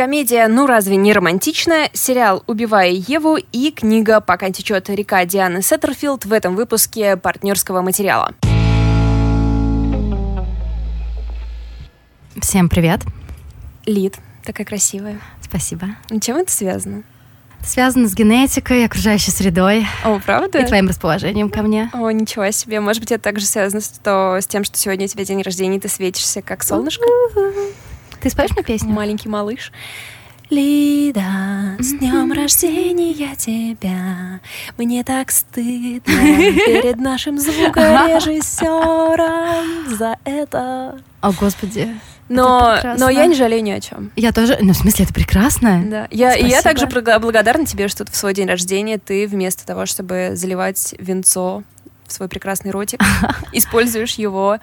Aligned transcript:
Комедия 0.00 0.48
«Ну 0.48 0.66
разве 0.66 0.96
не 0.96 1.12
романтичная?», 1.12 1.90
сериал 1.92 2.42
«Убивая 2.46 2.88
Еву» 2.88 3.36
и 3.36 3.70
книга 3.70 4.22
«Пока 4.22 4.48
течет 4.48 4.88
река» 4.88 5.26
Дианы 5.26 5.60
Сеттерфилд 5.60 6.24
в 6.24 6.32
этом 6.32 6.56
выпуске 6.56 7.18
партнерского 7.18 7.82
материала. 7.82 8.32
Всем 12.40 12.70
привет. 12.70 13.02
Лид, 13.84 14.16
такая 14.42 14.66
красивая. 14.66 15.20
Спасибо. 15.42 15.88
Чем 16.22 16.38
это 16.38 16.50
связано? 16.50 17.02
Связано 17.62 18.08
с 18.08 18.14
генетикой, 18.14 18.86
окружающей 18.86 19.32
средой. 19.32 19.86
О, 20.02 20.18
правда? 20.24 20.60
И 20.60 20.66
твоим 20.66 20.88
расположением 20.88 21.50
ко 21.50 21.60
мне. 21.60 21.90
О, 21.92 22.10
ничего 22.10 22.50
себе. 22.52 22.80
Может 22.80 23.02
быть, 23.02 23.12
это 23.12 23.22
также 23.22 23.44
связано 23.44 23.82
с, 23.82 23.90
то, 24.02 24.38
с 24.40 24.46
тем, 24.46 24.64
что 24.64 24.78
сегодня 24.78 25.04
у 25.04 25.08
тебя 25.08 25.26
день 25.26 25.42
рождения, 25.42 25.76
и 25.76 25.80
ты 25.80 25.88
светишься 25.88 26.40
как 26.40 26.62
солнышко? 26.62 27.04
Ты 28.20 28.30
споешь 28.30 28.52
мне 28.52 28.62
песню? 28.62 28.92
Маленький 28.92 29.28
малыш. 29.28 29.72
Лида, 30.50 31.76
с 31.78 31.92
днем 31.92 32.32
рождения 32.32 33.36
тебя. 33.36 34.40
Мне 34.76 35.04
так 35.04 35.30
стыдно 35.30 36.00
перед 36.04 36.98
нашим 36.98 37.38
звукорежиссером 37.38 39.96
за 39.96 40.18
это. 40.24 40.98
О, 41.20 41.32
Господи. 41.32 41.88
Но, 42.28 42.78
но 42.98 43.10
я 43.10 43.26
не 43.26 43.34
жалею 43.34 43.62
ни 43.62 43.70
о 43.70 43.80
чем. 43.80 44.10
Я 44.16 44.32
тоже, 44.32 44.58
ну, 44.60 44.72
в 44.72 44.76
смысле, 44.76 45.04
это 45.04 45.14
прекрасно. 45.14 45.84
Да. 45.86 46.08
Я, 46.10 46.34
и 46.34 46.48
я 46.48 46.62
также 46.62 46.86
благодарна 46.86 47.64
тебе, 47.64 47.88
что 47.88 48.04
в 48.04 48.14
свой 48.14 48.34
день 48.34 48.48
рождения 48.48 48.98
ты 48.98 49.26
вместо 49.26 49.66
того, 49.66 49.86
чтобы 49.86 50.32
заливать 50.34 50.94
венцо 50.98 51.62
в 52.10 52.12
свой 52.12 52.28
прекрасный 52.28 52.70
ротик, 52.70 53.00
используешь 53.52 54.14
его 54.14 54.58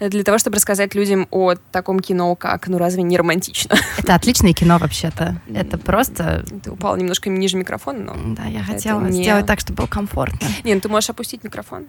для 0.00 0.22
того, 0.24 0.38
чтобы 0.38 0.56
рассказать 0.56 0.94
людям 0.94 1.28
о 1.30 1.54
таком 1.72 2.00
кино, 2.00 2.34
как 2.34 2.68
«Ну 2.68 2.78
разве 2.78 3.02
не 3.02 3.16
романтично?» 3.16 3.76
Это 3.98 4.14
отличное 4.14 4.52
кино 4.52 4.78
вообще-то. 4.78 5.40
Это 5.52 5.78
просто... 5.78 6.44
Ты 6.62 6.70
упал 6.70 6.96
немножко 6.96 7.28
ниже 7.28 7.56
микрофона, 7.56 8.14
но... 8.14 8.34
Да, 8.34 8.44
я 8.44 8.62
хотела 8.62 9.00
не... 9.02 9.22
сделать 9.22 9.46
так, 9.46 9.60
чтобы 9.60 9.78
было 9.78 9.86
комфортно. 9.86 10.46
Не, 10.64 10.74
ну 10.74 10.80
ты 10.80 10.88
можешь 10.88 11.10
опустить 11.10 11.44
микрофон. 11.44 11.86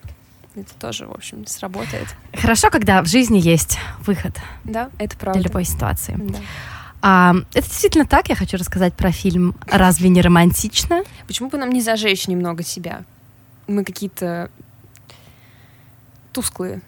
Это 0.56 0.74
тоже, 0.80 1.08
в 1.08 1.12
общем, 1.12 1.46
сработает. 1.48 2.08
Хорошо, 2.34 2.70
когда 2.70 3.02
в 3.02 3.08
жизни 3.08 3.40
есть 3.40 3.80
выход. 4.06 4.36
Да, 4.64 4.90
это 5.00 5.18
правда. 5.18 5.40
Для 5.40 5.48
любой 5.48 5.66
ситуации. 5.66 6.16
Да. 6.18 6.40
А, 7.02 7.36
это 7.54 7.68
действительно 7.68 8.06
так. 8.06 8.30
Я 8.30 8.36
хочу 8.36 8.58
рассказать 8.58 8.94
про 8.94 9.12
фильм 9.12 9.56
«Разве 9.68 10.10
не 10.10 10.22
романтично?» 10.22 11.04
Почему 11.28 11.50
бы 11.50 11.58
нам 11.58 11.70
не 11.70 11.82
зажечь 11.82 12.28
немного 12.28 12.64
себя? 12.64 13.04
Мы 13.68 13.84
какие-то 13.84 14.50
тусклые. 16.34 16.82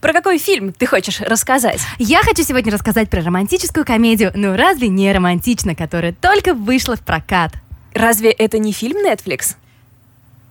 Про 0.00 0.12
какой 0.12 0.38
фильм 0.38 0.72
ты 0.72 0.86
хочешь 0.86 1.20
рассказать? 1.20 1.80
Я 1.98 2.22
хочу 2.22 2.42
сегодня 2.42 2.72
рассказать 2.72 3.10
про 3.10 3.22
романтическую 3.22 3.84
комедию 3.84 4.32
«Ну 4.34 4.56
разве 4.56 4.88
не 4.88 5.12
романтично?», 5.12 5.74
которая 5.74 6.12
только 6.12 6.54
вышла 6.54 6.96
в 6.96 7.00
прокат. 7.00 7.52
Разве 7.92 8.30
это 8.30 8.58
не 8.58 8.72
фильм 8.72 9.06
Netflix? 9.06 9.56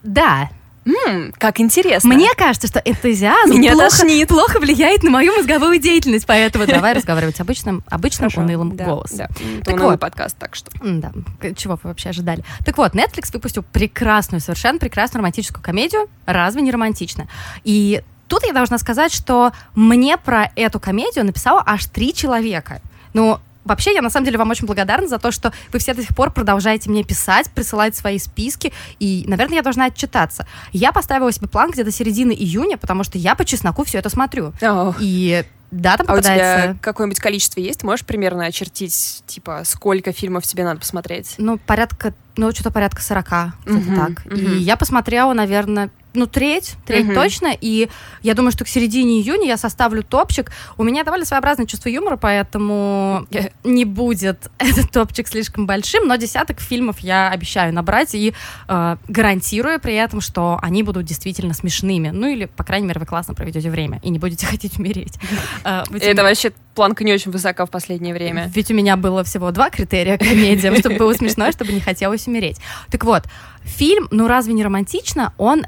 Да, 0.04 0.50
Ммм, 0.86 1.34
как 1.38 1.60
интересно. 1.60 2.14
Мне 2.14 2.30
кажется, 2.38 2.68
что 2.68 2.80
энтузиазм 2.80 3.54
Меня 3.54 3.74
плохо, 3.74 4.06
плохо 4.28 4.60
влияет 4.60 5.02
на 5.02 5.10
мою 5.10 5.36
мозговую 5.36 5.80
деятельность, 5.80 6.28
поэтому 6.28 6.66
давай 6.68 6.94
разговаривать 6.94 7.40
обычным, 7.40 7.84
обычным 7.90 8.30
Хорошо, 8.30 8.42
унылым 8.42 8.76
да, 8.76 8.86
голосом. 8.86 9.18
Да. 9.18 9.28
Так 9.64 9.80
вот, 9.80 10.00
подкаст, 10.00 10.38
так 10.38 10.56
что. 10.56 10.72
Да, 10.84 11.12
чего 11.56 11.74
вы 11.74 11.90
вообще 11.90 12.10
ожидали? 12.10 12.44
Так 12.64 12.78
вот, 12.78 12.94
Netflix 12.94 13.32
выпустил 13.34 13.64
прекрасную, 13.64 14.42
совершенно 14.42 14.78
прекрасную 14.78 15.20
романтическую 15.22 15.64
комедию 15.64 16.08
«Разве 16.28 16.62
не 16.62 16.72
романтично?». 16.72 17.28
И 17.64 18.04
тут 18.28 18.44
я 18.44 18.54
должна 18.54 18.78
сказать, 18.78 19.12
что 19.12 19.54
мне 19.74 20.18
про 20.18 20.52
эту 20.56 20.80
комедию 20.80 21.26
написало 21.26 21.64
аж 21.66 21.86
три 21.86 22.14
человека. 22.14 22.80
Ну, 23.14 23.40
Вообще, 23.66 23.94
я 23.94 24.02
на 24.02 24.10
самом 24.10 24.26
деле 24.26 24.38
вам 24.38 24.50
очень 24.52 24.66
благодарна 24.66 25.08
за 25.08 25.18
то, 25.20 25.32
что 25.32 25.52
вы 25.74 25.80
все 25.80 25.94
до 25.94 26.02
сих 26.02 26.16
пор 26.16 26.32
продолжаете 26.32 26.90
мне 26.90 27.04
писать, 27.04 27.50
присылать 27.50 27.96
свои 27.96 28.20
списки, 28.20 28.72
и, 29.00 29.26
наверное, 29.28 29.58
я 29.58 29.62
должна 29.64 29.86
отчитаться. 29.86 30.48
Я 30.72 30.92
поставила 30.92 31.32
себе 31.32 31.48
план 31.48 31.72
где-то 31.72 31.92
середины 31.92 32.32
июня, 32.32 32.78
потому 32.78 33.04
что 33.04 33.18
я 33.18 33.36
по 33.36 33.44
чесноку 33.44 33.84
все 33.84 33.98
это 33.98 34.10
смотрю. 34.10 34.54
Oh. 34.62 34.96
И 35.00 35.44
да, 35.72 35.98
там 35.98 36.06
попадается... 36.06 36.56
А 36.56 36.58
у 36.58 36.62
тебя 36.62 36.78
какое-нибудь 36.82 37.20
количество 37.20 37.60
есть? 37.60 37.84
Можешь 37.84 38.06
примерно 38.06 38.46
очертить, 38.46 39.24
типа, 39.26 39.64
сколько 39.66 40.12
фильмов 40.12 40.46
тебе 40.46 40.64
надо 40.64 40.80
посмотреть? 40.80 41.36
Ну, 41.38 41.58
порядка, 41.58 42.14
ну, 42.38 42.52
что-то 42.52 42.72
порядка 42.72 43.02
40, 43.02 43.28
uh-huh, 43.28 43.96
так. 43.96 44.26
Uh-huh. 44.26 44.40
И 44.40 44.58
я 44.60 44.78
посмотрела, 44.78 45.34
наверное, 45.34 45.90
ну, 46.16 46.28
треть, 46.28 46.76
треть 46.86 47.06
угу. 47.06 47.16
точно, 47.16 47.56
и 47.60 47.90
я 48.22 48.34
думаю, 48.34 48.52
что 48.52 48.66
к 48.66 48.68
середине 48.68 49.20
июня 49.22 49.48
я 49.48 49.58
составлю 49.58 50.04
топчик. 50.04 50.52
У 50.78 50.84
меня 50.84 51.04
довольно 51.04 51.26
своеобразное 51.26 51.66
чувство 51.66 51.90
юмора, 51.90 52.18
поэтому 52.18 53.28
не 53.64 53.86
будет 53.86 54.50
этот 54.58 54.92
топчик 54.92 55.28
слишком 55.28 55.66
большим, 55.66 56.08
но 56.08 56.16
десяток 56.16 56.60
фильмов 56.60 57.00
я 57.00 57.30
обещаю 57.30 57.74
набрать 57.74 58.16
и 58.16 58.34
э, 58.68 58.98
гарантирую 59.08 59.80
при 59.80 59.96
этом, 59.96 60.22
что 60.22 60.60
они 60.62 60.84
будут 60.84 61.06
действительно 61.06 61.54
смешными. 61.54 62.10
Ну, 62.10 62.28
или, 62.28 62.46
по 62.46 62.64
крайней 62.64 62.88
мере, 62.88 63.00
вы 63.00 63.06
классно 63.06 63.34
проведете 63.34 63.70
время 63.70 64.00
и 64.04 64.10
не 64.10 64.20
будете 64.20 64.46
хотеть 64.48 64.78
умереть. 64.80 65.20
Э, 65.64 65.84
Это 66.00 66.24
вообще 66.24 66.52
планка 66.76 67.04
не 67.04 67.14
очень 67.14 67.32
высока 67.32 67.66
в 67.66 67.70
последнее 67.70 68.14
время. 68.14 68.52
Ведь 68.54 68.70
у 68.70 68.74
меня 68.74 68.98
было 68.98 69.24
всего 69.24 69.52
два 69.52 69.70
критерия 69.70 70.18
комедиям, 70.18 70.76
чтобы 70.76 70.98
было 70.98 71.14
смешно, 71.14 71.52
чтобы 71.52 71.72
не 71.72 71.80
хотелось 71.80 72.28
умереть. 72.28 72.58
Так 72.92 73.04
вот, 73.04 73.24
фильм 73.64 74.08
«Ну 74.12 74.28
разве 74.28 74.54
не 74.54 74.64
романтично?» 74.64 75.34
он 75.38 75.66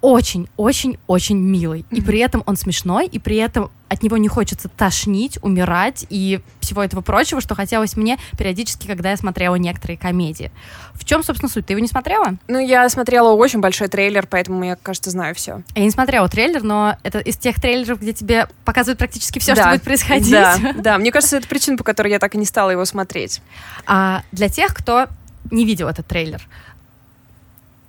очень-очень-очень 0.00 1.38
милый. 1.38 1.84
И 1.90 2.00
при 2.00 2.18
этом 2.20 2.42
он 2.46 2.56
смешной, 2.56 3.06
и 3.06 3.18
при 3.18 3.36
этом 3.36 3.70
от 3.88 4.02
него 4.02 4.16
не 4.16 4.28
хочется 4.28 4.68
тошнить, 4.68 5.38
умирать 5.42 6.06
и 6.10 6.40
всего 6.60 6.82
этого 6.82 7.00
прочего, 7.00 7.40
что 7.40 7.54
хотелось 7.54 7.96
мне 7.96 8.18
периодически, 8.36 8.86
когда 8.86 9.10
я 9.10 9.16
смотрела 9.16 9.54
некоторые 9.54 9.96
комедии. 9.96 10.50
В 10.92 11.04
чем, 11.04 11.22
собственно, 11.22 11.50
суть? 11.50 11.66
Ты 11.66 11.72
его 11.72 11.80
не 11.80 11.88
смотрела? 11.88 12.36
Ну, 12.48 12.58
я 12.58 12.88
смотрела 12.90 13.32
очень 13.32 13.60
большой 13.60 13.88
трейлер, 13.88 14.26
поэтому 14.26 14.64
я, 14.64 14.76
кажется, 14.76 15.10
знаю 15.10 15.34
все. 15.34 15.62
Я 15.74 15.82
не 15.82 15.90
смотрела 15.90 16.28
трейлер, 16.28 16.62
но 16.62 16.96
это 17.02 17.18
из 17.20 17.36
тех 17.36 17.60
трейлеров, 17.60 18.00
где 18.00 18.12
тебе 18.12 18.48
показывают 18.64 18.98
практически 18.98 19.38
все, 19.38 19.54
да. 19.54 19.62
что 19.62 19.70
будет 19.70 19.82
происходить. 19.82 20.30
Да, 20.30 20.58
да, 20.76 20.98
мне 20.98 21.10
кажется, 21.10 21.38
это 21.38 21.48
причина, 21.48 21.78
по 21.78 21.84
которой 21.84 22.10
я 22.10 22.18
так 22.18 22.34
и 22.34 22.38
не 22.38 22.44
стала 22.44 22.70
его 22.70 22.84
смотреть. 22.84 23.40
А 23.86 24.22
для 24.32 24.48
тех, 24.48 24.74
кто 24.74 25.06
не 25.50 25.64
видел 25.64 25.88
этот 25.88 26.06
трейлер, 26.06 26.46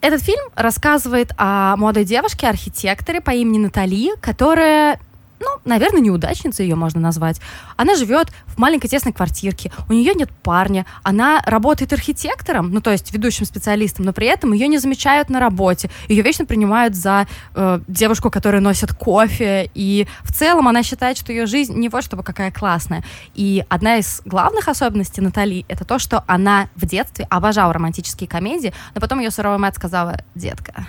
этот 0.02 0.22
фильм 0.22 0.44
рассказывает 0.56 1.32
о 1.38 1.76
молодой 1.76 2.06
девушке, 2.06 2.48
архитекторе 2.48 3.22
по 3.22 3.32
имени 3.32 3.58
Натали, 3.58 4.12
которая 4.22 5.00
ну, 5.40 5.48
наверное, 5.66 6.02
неудачница 6.02 6.64
ее 6.64 6.76
можно 6.76 7.00
назвать. 7.00 7.40
Она 7.78 7.96
живет 7.96 8.30
в 8.46 8.58
маленькой 8.58 8.88
тесной 8.88 9.14
квартирке, 9.14 9.72
у 9.88 9.94
нее 9.94 10.14
нет 10.14 10.30
парня, 10.44 10.86
она 11.04 11.42
работает 11.46 11.94
архитектором, 11.94 12.72
ну, 12.72 12.82
то 12.82 12.92
есть 12.92 13.14
ведущим 13.14 13.46
специалистом, 13.46 14.06
но 14.06 14.14
при 14.14 14.28
этом 14.28 14.54
ее 14.54 14.68
не 14.68 14.78
замечают 14.78 15.30
на 15.30 15.40
работе, 15.40 15.90
ее 16.08 16.22
вечно 16.22 16.46
принимают 16.46 16.96
за 16.96 17.28
э, 17.56 17.80
девушку, 17.88 18.30
которая 18.30 18.62
носит 18.62 18.94
кофе, 18.94 19.70
и 19.74 20.08
в 20.24 20.34
целом 20.34 20.68
она 20.68 20.84
считает, 20.84 21.18
что 21.18 21.32
ее 21.32 21.46
жизнь 21.46 21.76
не 21.76 21.90
вот 21.90 22.04
чтобы 22.04 22.24
какая 22.24 22.52
классная. 22.52 23.04
И 23.36 23.64
одна 23.70 23.98
из 23.98 24.22
главных 24.26 24.68
особенностей 24.68 25.22
Натали 25.22 25.66
это 25.68 25.86
то, 25.86 26.00
что 26.00 26.24
она 26.28 26.70
в 26.76 26.86
детстве 26.86 27.28
обожала 27.30 27.74
романтические 27.74 28.28
комедии, 28.28 28.74
но 28.96 29.02
потом 29.02 29.20
ее 29.20 29.32
суровая 29.32 29.58
мать 29.58 29.76
сказала, 29.76 30.18
детка, 30.36 30.88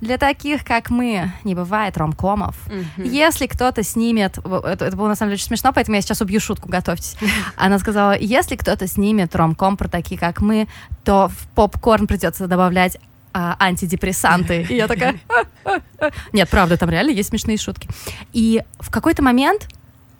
для 0.00 0.18
таких, 0.18 0.64
как 0.64 0.90
мы, 0.90 1.32
не 1.44 1.54
бывает 1.54 1.96
ромкомов. 1.96 2.56
Mm-hmm. 2.68 3.08
Если 3.08 3.46
кто-то 3.46 3.82
снимет... 3.82 4.38
Это, 4.38 4.86
это 4.86 4.96
было 4.96 5.08
на 5.08 5.14
самом 5.14 5.30
деле 5.30 5.36
очень 5.36 5.46
смешно, 5.46 5.72
поэтому 5.72 5.96
я 5.96 6.02
сейчас 6.02 6.20
убью 6.20 6.40
шутку, 6.40 6.68
готовьтесь. 6.68 7.16
Она 7.56 7.78
сказала, 7.78 8.16
если 8.18 8.56
кто-то 8.56 8.86
снимет 8.86 9.34
ромком 9.34 9.76
про 9.76 9.88
такие, 9.88 10.18
как 10.18 10.40
мы, 10.40 10.68
то 11.04 11.28
в 11.28 11.48
попкорн 11.54 12.06
придется 12.06 12.46
добавлять 12.46 12.98
а, 13.32 13.56
антидепрессанты. 13.58 14.62
И 14.68 14.76
я 14.76 14.86
такая... 14.86 15.18
Нет, 16.32 16.48
правда, 16.48 16.76
там 16.76 16.90
реально 16.90 17.10
есть 17.10 17.30
смешные 17.30 17.56
шутки. 17.56 17.88
И 18.32 18.62
в 18.78 18.90
какой-то 18.90 19.22
момент 19.22 19.68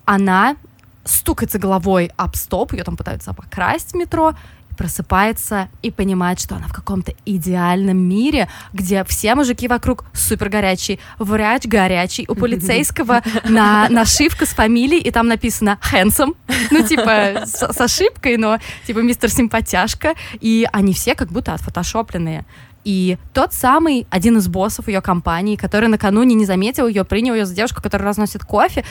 она 0.04 0.56
стукается 1.04 1.58
головой 1.58 2.10
об 2.16 2.34
стоп, 2.34 2.72
ее 2.72 2.82
там 2.82 2.96
пытаются 2.96 3.32
покрасть 3.32 3.92
в 3.92 3.94
метро, 3.94 4.34
просыпается 4.76 5.68
и 5.82 5.90
понимает, 5.90 6.40
что 6.40 6.56
она 6.56 6.66
в 6.66 6.72
каком-то 6.72 7.14
идеальном 7.24 7.96
мире, 7.96 8.48
где 8.72 9.04
все 9.04 9.34
мужики 9.34 9.68
вокруг 9.68 10.04
супер 10.12 10.48
горячие, 10.48 10.98
врач 11.18 11.64
горячий, 11.64 12.26
у 12.28 12.34
полицейского 12.34 13.22
на 13.48 13.88
нашивка 13.88 14.46
с 14.46 14.50
фамилией, 14.50 15.00
и 15.00 15.10
там 15.10 15.28
написано 15.28 15.78
handsome, 15.92 16.36
ну, 16.70 16.86
типа, 16.86 17.44
с, 17.46 17.72
с 17.72 17.80
ошибкой, 17.80 18.36
но, 18.36 18.58
типа, 18.86 18.98
мистер 19.00 19.30
симпатяшка, 19.30 20.14
и 20.40 20.66
они 20.72 20.92
все 20.92 21.14
как 21.14 21.28
будто 21.28 21.54
отфотошопленные. 21.54 22.44
И 22.84 23.16
тот 23.32 23.54
самый, 23.54 24.06
один 24.10 24.36
из 24.36 24.46
боссов 24.46 24.88
ее 24.88 25.00
компании, 25.00 25.56
который 25.56 25.88
накануне 25.88 26.34
не 26.34 26.44
заметил 26.44 26.86
ее, 26.86 27.04
принял 27.04 27.34
ее 27.34 27.46
за 27.46 27.54
девушку, 27.54 27.82
которая 27.82 28.08
разносит 28.08 28.44
кофе, 28.44 28.84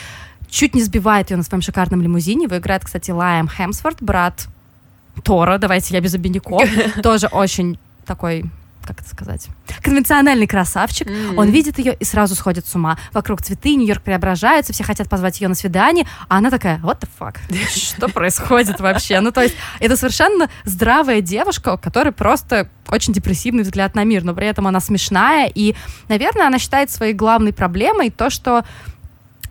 чуть 0.48 0.74
не 0.74 0.82
сбивает 0.82 1.30
ее 1.30 1.36
на 1.36 1.42
своем 1.42 1.62
шикарном 1.62 2.02
лимузине. 2.02 2.44
Его 2.44 2.58
играет, 2.58 2.84
кстати, 2.84 3.10
Лайм 3.10 3.48
Хемсворт, 3.48 4.02
брат 4.02 4.48
Тора, 5.22 5.58
давайте 5.58 5.94
я 5.94 6.00
без 6.00 6.14
обиняков, 6.14 6.68
тоже 7.02 7.28
очень 7.28 7.78
такой 8.06 8.44
как 8.86 9.00
это 9.00 9.08
сказать, 9.08 9.48
конвенциональный 9.82 10.46
красавчик, 10.46 11.08
mm-hmm. 11.08 11.36
он 11.36 11.50
видит 11.50 11.78
ее 11.78 11.94
и 11.94 12.04
сразу 12.04 12.34
сходит 12.34 12.66
с 12.66 12.74
ума. 12.74 12.98
Вокруг 13.12 13.42
цветы, 13.42 13.74
Нью-Йорк 13.74 14.02
преображается, 14.02 14.72
все 14.72 14.84
хотят 14.84 15.08
позвать 15.08 15.40
ее 15.40 15.48
на 15.48 15.54
свидание, 15.54 16.06
а 16.28 16.38
она 16.38 16.50
такая, 16.50 16.78
what 16.78 17.00
the 17.00 17.08
fuck, 17.18 17.36
что 17.74 18.08
происходит 18.08 18.80
вообще? 18.80 19.20
Ну, 19.20 19.32
то 19.32 19.42
есть, 19.42 19.54
это 19.80 19.96
совершенно 19.96 20.48
здравая 20.64 21.20
девушка, 21.20 21.74
у 21.74 21.78
которой 21.78 22.12
просто 22.12 22.68
очень 22.88 23.12
депрессивный 23.12 23.62
взгляд 23.62 23.94
на 23.94 24.04
мир, 24.04 24.24
но 24.24 24.34
при 24.34 24.46
этом 24.46 24.66
она 24.66 24.80
смешная, 24.80 25.50
и, 25.52 25.74
наверное, 26.08 26.46
она 26.46 26.58
считает 26.58 26.90
своей 26.90 27.14
главной 27.14 27.52
проблемой 27.52 28.10
то, 28.10 28.30
что 28.30 28.64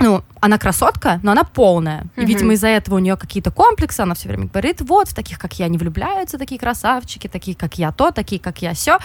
ну, 0.04 0.22
она 0.42 0.58
красотка, 0.58 1.22
но 1.24 1.32
она 1.32 1.46
полная. 1.46 2.02
И, 2.02 2.20
mm-hmm. 2.20 2.26
видимо, 2.26 2.54
из-за 2.54 2.68
этого 2.68 2.96
у 2.96 3.00
нее 3.00 3.16
какие-то 3.16 3.52
комплексы. 3.52 4.02
Она 4.02 4.16
все 4.16 4.28
время 4.28 4.48
говорит, 4.48 4.82
вот, 4.82 5.08
в 5.08 5.14
таких, 5.14 5.40
как 5.40 5.58
я, 5.60 5.70
не 5.70 5.78
влюбляются 5.78 6.38
такие 6.38 6.60
красавчики, 6.60 7.30
такие, 7.30 7.56
как 7.56 7.78
я 7.78 7.94
то, 7.94 8.12
такие, 8.12 8.42
как 8.42 8.62
я 8.62 8.74
все. 8.74 8.98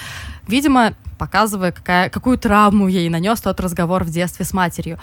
Видимо, 0.49 0.95
показывая, 1.17 1.71
какая, 1.71 2.11
какую 2.11 2.37
травму 2.37 2.89
ей 2.89 3.09
нанес 3.11 3.41
тот 3.41 3.61
разговор 3.61 4.03
в 4.03 4.11
детстве 4.11 4.45
с 4.45 4.53
матерью. 4.53 4.99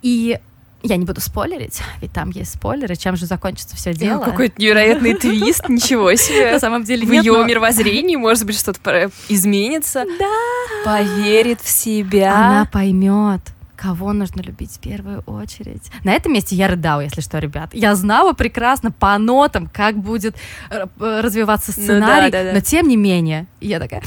И 0.00 0.38
я 0.82 0.96
не 0.96 1.04
буду 1.04 1.20
спойлерить, 1.20 1.82
ведь 2.00 2.12
там 2.12 2.30
есть 2.30 2.54
спойлеры, 2.54 2.96
чем 2.96 3.16
же 3.16 3.26
закончится 3.26 3.76
все 3.76 3.92
дело. 3.92 4.24
Какой-то 4.24 4.54
невероятный 4.58 5.14
твист, 5.14 5.64
ничего 5.68 6.14
себе. 6.14 6.52
На 6.52 6.60
самом 6.60 6.84
деле 6.84 7.06
В 7.06 7.12
ее 7.12 7.44
мировоззрении, 7.44 8.16
может 8.16 8.46
быть, 8.46 8.58
что-то 8.58 9.10
изменится. 9.28 10.04
Да. 10.18 10.86
Поверит 10.86 11.60
в 11.60 11.68
себя. 11.68 12.34
Она 12.34 12.64
поймет 12.64 13.42
кого 13.76 14.12
нужно 14.12 14.40
любить 14.40 14.72
в 14.72 14.80
первую 14.80 15.20
очередь. 15.26 15.90
На 16.02 16.12
этом 16.12 16.32
месте 16.32 16.56
я 16.56 16.68
рыдала, 16.68 17.02
если 17.02 17.20
что, 17.20 17.38
ребят. 17.38 17.70
Я 17.72 17.94
знала 17.94 18.32
прекрасно 18.32 18.90
по 18.90 19.16
нотам, 19.18 19.68
как 19.72 19.98
будет 19.98 20.34
э, 20.70 20.86
развиваться 20.98 21.72
сценарий, 21.72 22.26
ну, 22.26 22.30
да, 22.32 22.42
да, 22.42 22.44
да. 22.44 22.52
но 22.54 22.60
тем 22.60 22.88
не 22.88 22.96
менее, 22.96 23.46
я 23.60 23.78
такая, 23.78 24.02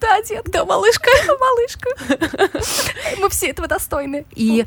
да, 0.00 0.22
детка, 0.22 0.64
малышка, 0.64 1.10
малышка. 1.40 1.90
Мы 3.20 3.28
все 3.28 3.48
этого 3.48 3.68
достойны. 3.68 4.24
И 4.34 4.66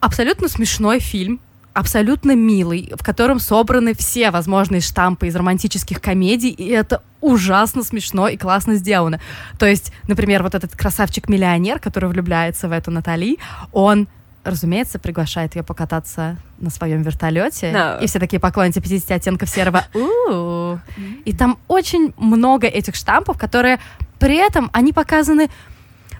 абсолютно 0.00 0.48
смешной 0.48 1.00
фильм, 1.00 1.40
абсолютно 1.78 2.34
милый, 2.34 2.92
в 2.98 3.04
котором 3.04 3.38
собраны 3.38 3.94
все 3.94 4.32
возможные 4.32 4.80
штампы 4.80 5.28
из 5.28 5.36
романтических 5.36 6.00
комедий, 6.00 6.50
и 6.50 6.66
это 6.70 7.02
ужасно 7.20 7.84
смешно 7.84 8.26
и 8.26 8.36
классно 8.36 8.74
сделано. 8.74 9.20
То 9.60 9.66
есть, 9.66 9.92
например, 10.08 10.42
вот 10.42 10.56
этот 10.56 10.76
красавчик-миллионер, 10.76 11.78
который 11.78 12.08
влюбляется 12.08 12.68
в 12.68 12.72
эту 12.72 12.90
Натали, 12.90 13.38
он 13.70 14.08
разумеется, 14.42 14.98
приглашает 14.98 15.54
ее 15.54 15.62
покататься 15.62 16.36
на 16.58 16.70
своем 16.70 17.02
вертолете. 17.02 17.70
No. 17.70 18.02
И 18.02 18.08
все 18.08 18.18
такие 18.18 18.40
поклонники 18.40 18.80
50 18.80 19.12
оттенков 19.12 19.48
серого. 19.48 19.84
И 21.24 21.32
там 21.32 21.58
очень 21.68 22.12
много 22.16 22.66
этих 22.66 22.96
штампов, 22.96 23.38
которые 23.38 23.78
при 24.18 24.36
этом 24.36 24.68
они 24.72 24.92
показаны, 24.92 25.48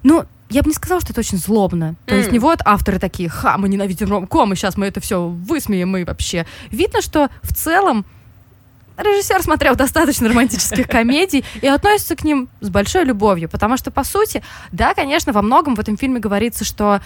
ну, 0.04 0.24
я 0.50 0.62
бы 0.62 0.68
не 0.68 0.74
сказала, 0.74 1.00
что 1.00 1.12
это 1.12 1.20
очень 1.20 1.38
злобно. 1.38 1.96
То 2.06 2.14
mm. 2.14 2.18
есть 2.18 2.32
не 2.32 2.38
вот 2.38 2.60
авторы 2.64 2.98
такие, 2.98 3.28
ха, 3.28 3.58
мы 3.58 3.68
ненавидим 3.68 4.08
ромком, 4.08 4.52
и 4.52 4.56
сейчас 4.56 4.76
мы 4.76 4.86
это 4.86 5.00
все 5.00 5.26
высмеем, 5.26 5.96
и 5.96 6.04
вообще. 6.04 6.46
Видно, 6.70 7.02
что 7.02 7.28
в 7.42 7.54
целом 7.54 8.06
режиссер 8.96 9.42
смотрел 9.42 9.76
достаточно 9.76 10.28
романтических 10.28 10.88
комедий 10.88 11.44
и 11.60 11.66
относится 11.66 12.16
к 12.16 12.24
ним 12.24 12.48
с 12.60 12.68
большой 12.68 13.04
любовью, 13.04 13.48
потому 13.48 13.76
что, 13.76 13.90
по 13.90 14.04
сути, 14.04 14.42
да, 14.72 14.94
конечно, 14.94 15.32
во 15.32 15.42
многом 15.42 15.74
в 15.74 15.80
этом 15.80 15.96
фильме 15.96 16.20
говорится, 16.20 16.64
что 16.64 17.00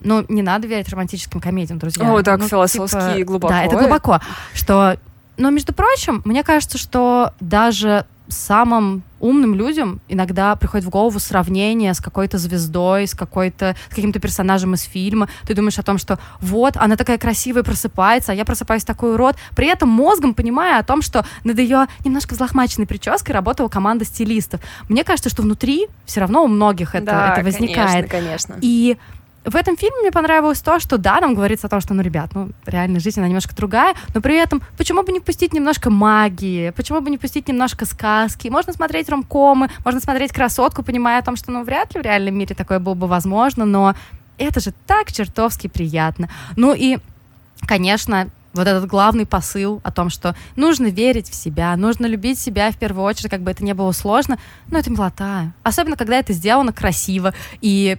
ну, 0.00 0.24
не 0.28 0.42
надо 0.42 0.66
верить 0.66 0.88
романтическим 0.88 1.40
комедиям, 1.40 1.78
друзья. 1.78 2.12
О, 2.12 2.22
так 2.22 2.40
ну, 2.40 2.48
философски 2.48 3.14
типа, 3.14 3.24
глубоко. 3.24 3.54
Да, 3.54 3.64
это 3.64 3.76
глубоко. 3.76 4.20
Что... 4.54 4.98
Но, 5.38 5.50
между 5.50 5.72
прочим, 5.72 6.22
мне 6.24 6.42
кажется, 6.42 6.76
что 6.76 7.32
даже 7.40 8.04
самым 8.28 9.02
умным 9.20 9.54
людям 9.54 10.00
иногда 10.08 10.56
приходит 10.56 10.86
в 10.86 10.90
голову 10.90 11.18
сравнение 11.18 11.94
с 11.94 12.00
какой-то 12.00 12.38
звездой, 12.38 13.06
с 13.06 13.14
какой-то 13.14 13.76
с 13.90 13.94
каким-то 13.94 14.18
персонажем 14.18 14.74
из 14.74 14.82
фильма. 14.82 15.28
Ты 15.46 15.54
думаешь 15.54 15.78
о 15.78 15.82
том, 15.82 15.98
что 15.98 16.18
вот 16.40 16.76
она 16.76 16.96
такая 16.96 17.18
красивая 17.18 17.62
просыпается, 17.62 18.32
а 18.32 18.34
я 18.34 18.44
просыпаюсь 18.44 18.84
такой 18.84 19.14
урод. 19.14 19.36
При 19.54 19.68
этом 19.68 19.88
мозгом 19.88 20.34
понимая 20.34 20.80
о 20.80 20.82
том, 20.82 21.02
что 21.02 21.24
над 21.44 21.58
ее 21.58 21.86
немножко 22.04 22.34
взлохмаченной 22.34 22.86
прической 22.86 23.32
работала 23.32 23.68
команда 23.68 24.04
стилистов. 24.04 24.60
Мне 24.88 25.04
кажется, 25.04 25.30
что 25.30 25.42
внутри 25.42 25.86
все 26.04 26.20
равно 26.20 26.44
у 26.44 26.48
многих 26.48 26.94
это, 26.94 27.06
да, 27.06 27.32
это 27.34 27.44
возникает. 27.44 28.10
Конечно, 28.10 28.54
конечно. 28.54 28.58
И 28.60 28.98
в 29.44 29.56
этом 29.56 29.76
фильме 29.76 30.00
мне 30.00 30.12
понравилось 30.12 30.60
то, 30.60 30.78
что 30.78 30.98
да, 30.98 31.20
нам 31.20 31.34
говорится 31.34 31.66
о 31.66 31.70
том, 31.70 31.80
что, 31.80 31.94
ну, 31.94 32.02
ребят, 32.02 32.30
ну, 32.34 32.50
реально 32.64 33.00
жизнь, 33.00 33.18
она 33.18 33.28
немножко 33.28 33.54
другая, 33.54 33.94
но 34.14 34.20
при 34.20 34.36
этом 34.36 34.62
почему 34.76 35.02
бы 35.02 35.12
не 35.12 35.20
впустить 35.20 35.52
немножко 35.52 35.90
магии, 35.90 36.70
почему 36.70 37.00
бы 37.00 37.10
не 37.10 37.18
впустить 37.18 37.48
немножко 37.48 37.84
сказки, 37.84 38.48
можно 38.48 38.72
смотреть 38.72 39.08
ромкомы, 39.08 39.70
можно 39.84 40.00
смотреть 40.00 40.32
красотку, 40.32 40.82
понимая 40.82 41.18
о 41.18 41.24
том, 41.24 41.36
что, 41.36 41.50
ну, 41.50 41.64
вряд 41.64 41.94
ли 41.94 42.00
в 42.00 42.04
реальном 42.04 42.36
мире 42.36 42.54
такое 42.54 42.78
было 42.78 42.94
бы 42.94 43.06
возможно, 43.06 43.64
но 43.64 43.94
это 44.38 44.60
же 44.60 44.72
так 44.86 45.12
чертовски 45.12 45.66
приятно. 45.66 46.28
Ну 46.56 46.74
и, 46.74 46.98
конечно, 47.66 48.28
вот 48.52 48.66
этот 48.66 48.86
главный 48.86 49.26
посыл 49.26 49.80
о 49.82 49.90
том, 49.90 50.10
что 50.10 50.36
нужно 50.56 50.86
верить 50.86 51.28
в 51.28 51.34
себя, 51.34 51.74
нужно 51.76 52.06
любить 52.06 52.38
себя 52.38 52.70
в 52.70 52.76
первую 52.76 53.04
очередь, 53.04 53.30
как 53.30 53.40
бы 53.40 53.50
это 53.50 53.64
не 53.64 53.74
было 53.74 53.92
сложно, 53.92 54.38
но 54.68 54.78
это 54.78 54.90
милота. 54.90 55.52
Особенно, 55.62 55.96
когда 55.96 56.18
это 56.18 56.32
сделано 56.32 56.72
красиво 56.72 57.34
и 57.60 57.98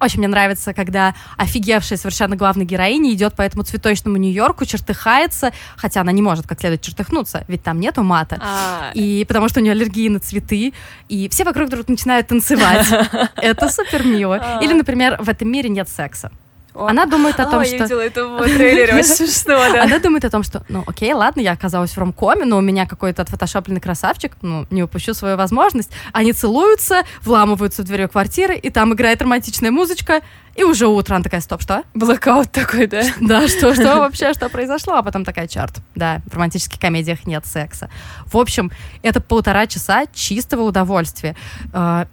очень 0.00 0.18
мне 0.18 0.28
нравится, 0.28 0.72
когда 0.72 1.14
офигевшая 1.36 1.98
совершенно 1.98 2.36
главная 2.36 2.64
героиня 2.64 3.12
идет 3.12 3.34
по 3.34 3.42
этому 3.42 3.62
цветочному 3.64 4.16
Нью-Йорку, 4.16 4.64
чертыхается, 4.64 5.52
хотя 5.76 6.00
она 6.00 6.12
не 6.12 6.22
может 6.22 6.46
как 6.46 6.60
следует 6.60 6.82
чертыхнуться, 6.82 7.44
ведь 7.48 7.62
там 7.62 7.80
нету 7.80 8.02
мата. 8.02 8.38
А... 8.40 8.90
И 8.94 9.24
потому 9.28 9.48
что 9.48 9.60
у 9.60 9.62
нее 9.62 9.72
аллергия 9.72 10.10
на 10.10 10.20
цветы, 10.20 10.72
и 11.08 11.28
все 11.28 11.44
вокруг 11.44 11.68
вдруг 11.68 11.88
начинают 11.88 12.28
танцевать. 12.28 12.86
Это 13.36 13.68
супер 13.68 14.04
мило. 14.04 14.38
А. 14.40 14.60
Или, 14.62 14.72
например, 14.72 15.16
в 15.20 15.28
этом 15.28 15.50
мире 15.50 15.68
нет 15.68 15.88
секса. 15.88 16.30
Она 16.74 17.06
думает 17.06 17.38
о 17.40 17.46
том, 17.46 17.64
что... 17.64 17.76
я 17.76 17.82
видела 17.82 18.00
это 18.00 18.26
в 18.26 18.42
трейлере, 18.42 18.94
очень 18.94 19.04
смешно, 19.04 19.58
да. 19.72 19.82
Она 19.84 19.98
думает 19.98 20.24
о 20.24 20.30
том, 20.30 20.42
что, 20.42 20.64
ну, 20.68 20.84
окей, 20.86 21.12
ладно, 21.12 21.40
я 21.40 21.52
оказалась 21.52 21.92
в 21.92 21.98
ромкоме, 21.98 22.44
но 22.44 22.58
у 22.58 22.60
меня 22.60 22.86
какой-то 22.86 23.22
отфотошопленный 23.22 23.80
красавчик, 23.80 24.36
ну, 24.42 24.66
не 24.70 24.82
упущу 24.82 25.14
свою 25.14 25.36
возможность. 25.36 25.90
Они 26.12 26.32
целуются, 26.32 27.02
вламываются 27.22 27.82
в 27.82 27.86
дверь 27.86 28.08
квартиры, 28.08 28.56
и 28.56 28.70
там 28.70 28.94
играет 28.94 29.20
романтичная 29.22 29.70
музычка, 29.70 30.20
и 30.56 30.64
уже 30.64 30.86
утро 30.86 31.14
она 31.14 31.22
такая, 31.24 31.40
стоп, 31.40 31.62
что? 31.62 31.84
Блэкаут 31.94 32.50
такой, 32.52 32.86
да? 32.86 33.02
Да, 33.20 33.48
что, 33.48 33.74
что 33.74 33.96
вообще, 33.96 34.34
что 34.34 34.48
произошло? 34.48 34.94
А 34.94 35.02
потом 35.02 35.24
такая, 35.24 35.48
черт, 35.48 35.76
да, 35.94 36.20
в 36.26 36.34
романтических 36.34 36.78
комедиях 36.78 37.26
нет 37.26 37.46
секса. 37.46 37.88
В 38.26 38.36
общем, 38.36 38.70
это 39.02 39.20
полтора 39.20 39.66
часа 39.66 40.04
чистого 40.12 40.62
удовольствия. 40.62 41.36
А, 41.72 42.06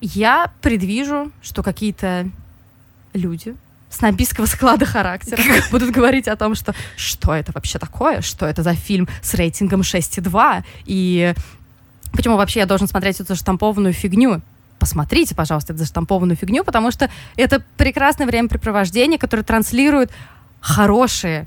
я 0.00 0.50
предвижу, 0.62 1.30
что 1.42 1.62
какие-то 1.62 2.28
люди 3.12 3.54
снобистского 3.90 4.46
склада 4.46 4.86
характера 4.86 5.42
будут 5.70 5.90
говорить 5.90 6.28
о 6.28 6.36
том, 6.36 6.54
что 6.54 6.74
что 6.96 7.34
это 7.34 7.52
вообще 7.52 7.78
такое, 7.78 8.22
что 8.22 8.46
это 8.46 8.62
за 8.62 8.74
фильм 8.74 9.08
с 9.22 9.34
рейтингом 9.34 9.80
6,2, 9.82 10.64
и 10.86 11.34
почему 12.12 12.36
вообще 12.36 12.60
я 12.60 12.66
должен 12.66 12.88
смотреть 12.88 13.20
эту 13.20 13.34
штампованную 13.36 13.92
фигню. 13.92 14.40
Посмотрите, 14.78 15.34
пожалуйста, 15.34 15.74
эту 15.74 15.80
заштампованную 15.80 16.36
фигню, 16.36 16.64
потому 16.64 16.90
что 16.90 17.10
это 17.36 17.62
прекрасное 17.76 18.26
времяпрепровождение, 18.26 19.18
которое 19.18 19.42
транслирует 19.42 20.10
хорошие, 20.60 21.46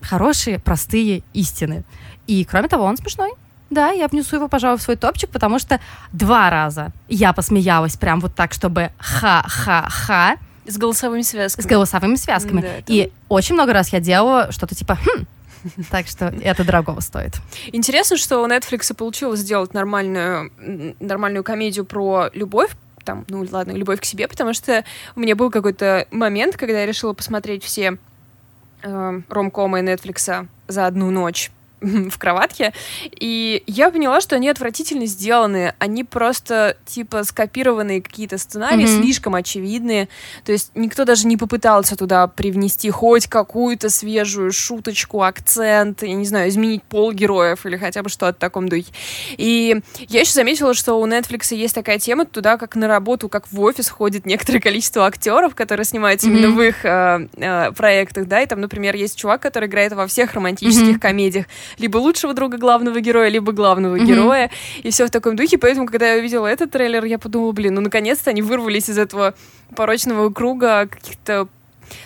хорошие, 0.00 0.58
простые 0.58 1.22
истины. 1.34 1.84
И, 2.26 2.44
кроме 2.44 2.68
того, 2.68 2.84
он 2.84 2.96
смешной. 2.96 3.32
Да, 3.68 3.90
я 3.90 4.08
внесу 4.08 4.36
его, 4.36 4.48
пожалуй, 4.48 4.78
в 4.78 4.82
свой 4.82 4.96
топчик, 4.96 5.30
потому 5.30 5.58
что 5.58 5.80
два 6.12 6.50
раза 6.50 6.92
я 7.08 7.32
посмеялась 7.32 7.96
прям 7.96 8.20
вот 8.20 8.34
так, 8.34 8.52
чтобы 8.52 8.90
ха-ха-ха, 8.98 10.36
с 10.66 10.76
голосовыми 10.76 11.22
связками. 11.22 11.64
С 11.64 11.68
голосовыми 11.68 12.16
связками. 12.16 12.60
Да, 12.60 12.68
это... 12.68 12.92
И 12.92 13.12
очень 13.28 13.54
много 13.54 13.72
раз 13.72 13.92
я 13.92 14.00
делала 14.00 14.52
что-то 14.52 14.74
типа 14.74 14.96
«хм», 14.96 15.26
так 15.90 16.06
что 16.06 16.26
это 16.42 16.64
дорогого 16.64 17.00
стоит. 17.00 17.34
Интересно, 17.72 18.16
что 18.16 18.42
у 18.42 18.46
Netflix 18.46 18.94
получилось 18.94 19.40
сделать 19.40 19.74
нормальную, 19.74 20.50
нормальную 21.00 21.44
комедию 21.44 21.84
про 21.84 22.30
любовь, 22.32 22.70
там, 23.04 23.24
ну 23.28 23.46
ладно, 23.50 23.72
любовь 23.72 24.00
к 24.00 24.04
себе, 24.04 24.28
потому 24.28 24.54
что 24.54 24.84
у 25.16 25.20
меня 25.20 25.34
был 25.34 25.50
какой-то 25.50 26.06
момент, 26.10 26.56
когда 26.56 26.80
я 26.80 26.86
решила 26.86 27.12
посмотреть 27.12 27.64
все 27.64 27.98
э, 28.82 29.20
ромкомы 29.28 29.80
Netflix 29.80 30.46
за 30.68 30.86
одну 30.86 31.10
ночь 31.10 31.50
в 32.10 32.18
кроватке, 32.18 32.72
и 33.10 33.62
я 33.66 33.90
поняла, 33.90 34.20
что 34.20 34.36
они 34.36 34.48
отвратительно 34.48 35.06
сделаны, 35.06 35.74
они 35.78 36.04
просто 36.04 36.76
типа 36.84 37.24
скопированные 37.24 38.02
какие-то 38.02 38.38
сценарии, 38.38 38.84
mm-hmm. 38.84 39.02
слишком 39.02 39.34
очевидные, 39.34 40.08
то 40.44 40.52
есть 40.52 40.72
никто 40.74 41.04
даже 41.04 41.26
не 41.26 41.36
попытался 41.36 41.96
туда 41.96 42.26
привнести 42.26 42.90
хоть 42.90 43.26
какую-то 43.26 43.88
свежую 43.88 44.52
шуточку, 44.52 45.22
акцент, 45.22 46.02
я 46.02 46.14
не 46.14 46.26
знаю, 46.26 46.50
изменить 46.50 46.82
пол 46.82 47.12
героев 47.12 47.64
или 47.66 47.76
хотя 47.76 48.02
бы 48.02 48.08
что-то 48.08 48.36
в 48.36 48.40
таком 48.40 48.68
духе. 48.68 48.92
И 49.36 49.80
я 50.08 50.20
еще 50.20 50.32
заметила, 50.32 50.74
что 50.74 50.94
у 50.94 51.06
Netflix 51.06 51.54
есть 51.54 51.74
такая 51.74 51.98
тема, 51.98 52.26
туда 52.26 52.56
как 52.56 52.76
на 52.76 52.88
работу, 52.88 53.28
как 53.28 53.50
в 53.50 53.60
офис 53.60 53.88
ходит 53.88 54.26
некоторое 54.26 54.60
количество 54.60 55.06
актеров, 55.06 55.54
которые 55.54 55.84
снимаются 55.84 56.28
mm-hmm. 56.28 56.30
именно 56.30 56.50
в 56.50 56.60
их 56.60 56.84
э, 56.84 57.28
э, 57.36 57.72
проектах, 57.72 58.26
да, 58.26 58.42
и 58.42 58.46
там, 58.46 58.60
например, 58.60 58.94
есть 58.96 59.18
чувак, 59.18 59.40
который 59.40 59.68
играет 59.68 59.92
во 59.92 60.06
всех 60.06 60.34
романтических 60.34 60.96
mm-hmm. 60.96 61.00
комедиях, 61.00 61.46
либо 61.78 61.98
лучшего 61.98 62.34
друга 62.34 62.58
главного 62.58 63.00
героя, 63.00 63.28
либо 63.28 63.52
главного 63.52 63.96
mm-hmm. 63.96 64.04
героя, 64.04 64.50
и 64.82 64.90
все 64.90 65.06
в 65.06 65.10
таком 65.10 65.36
духе. 65.36 65.58
Поэтому, 65.58 65.86
когда 65.86 66.12
я 66.12 66.18
увидела 66.18 66.46
этот 66.46 66.70
трейлер, 66.70 67.04
я 67.04 67.18
подумала, 67.18 67.52
блин, 67.52 67.74
ну 67.74 67.80
наконец-то 67.80 68.30
они 68.30 68.42
вырвались 68.42 68.88
из 68.88 68.98
этого 68.98 69.34
порочного 69.74 70.30
круга 70.30 70.86
каких-то 70.86 71.48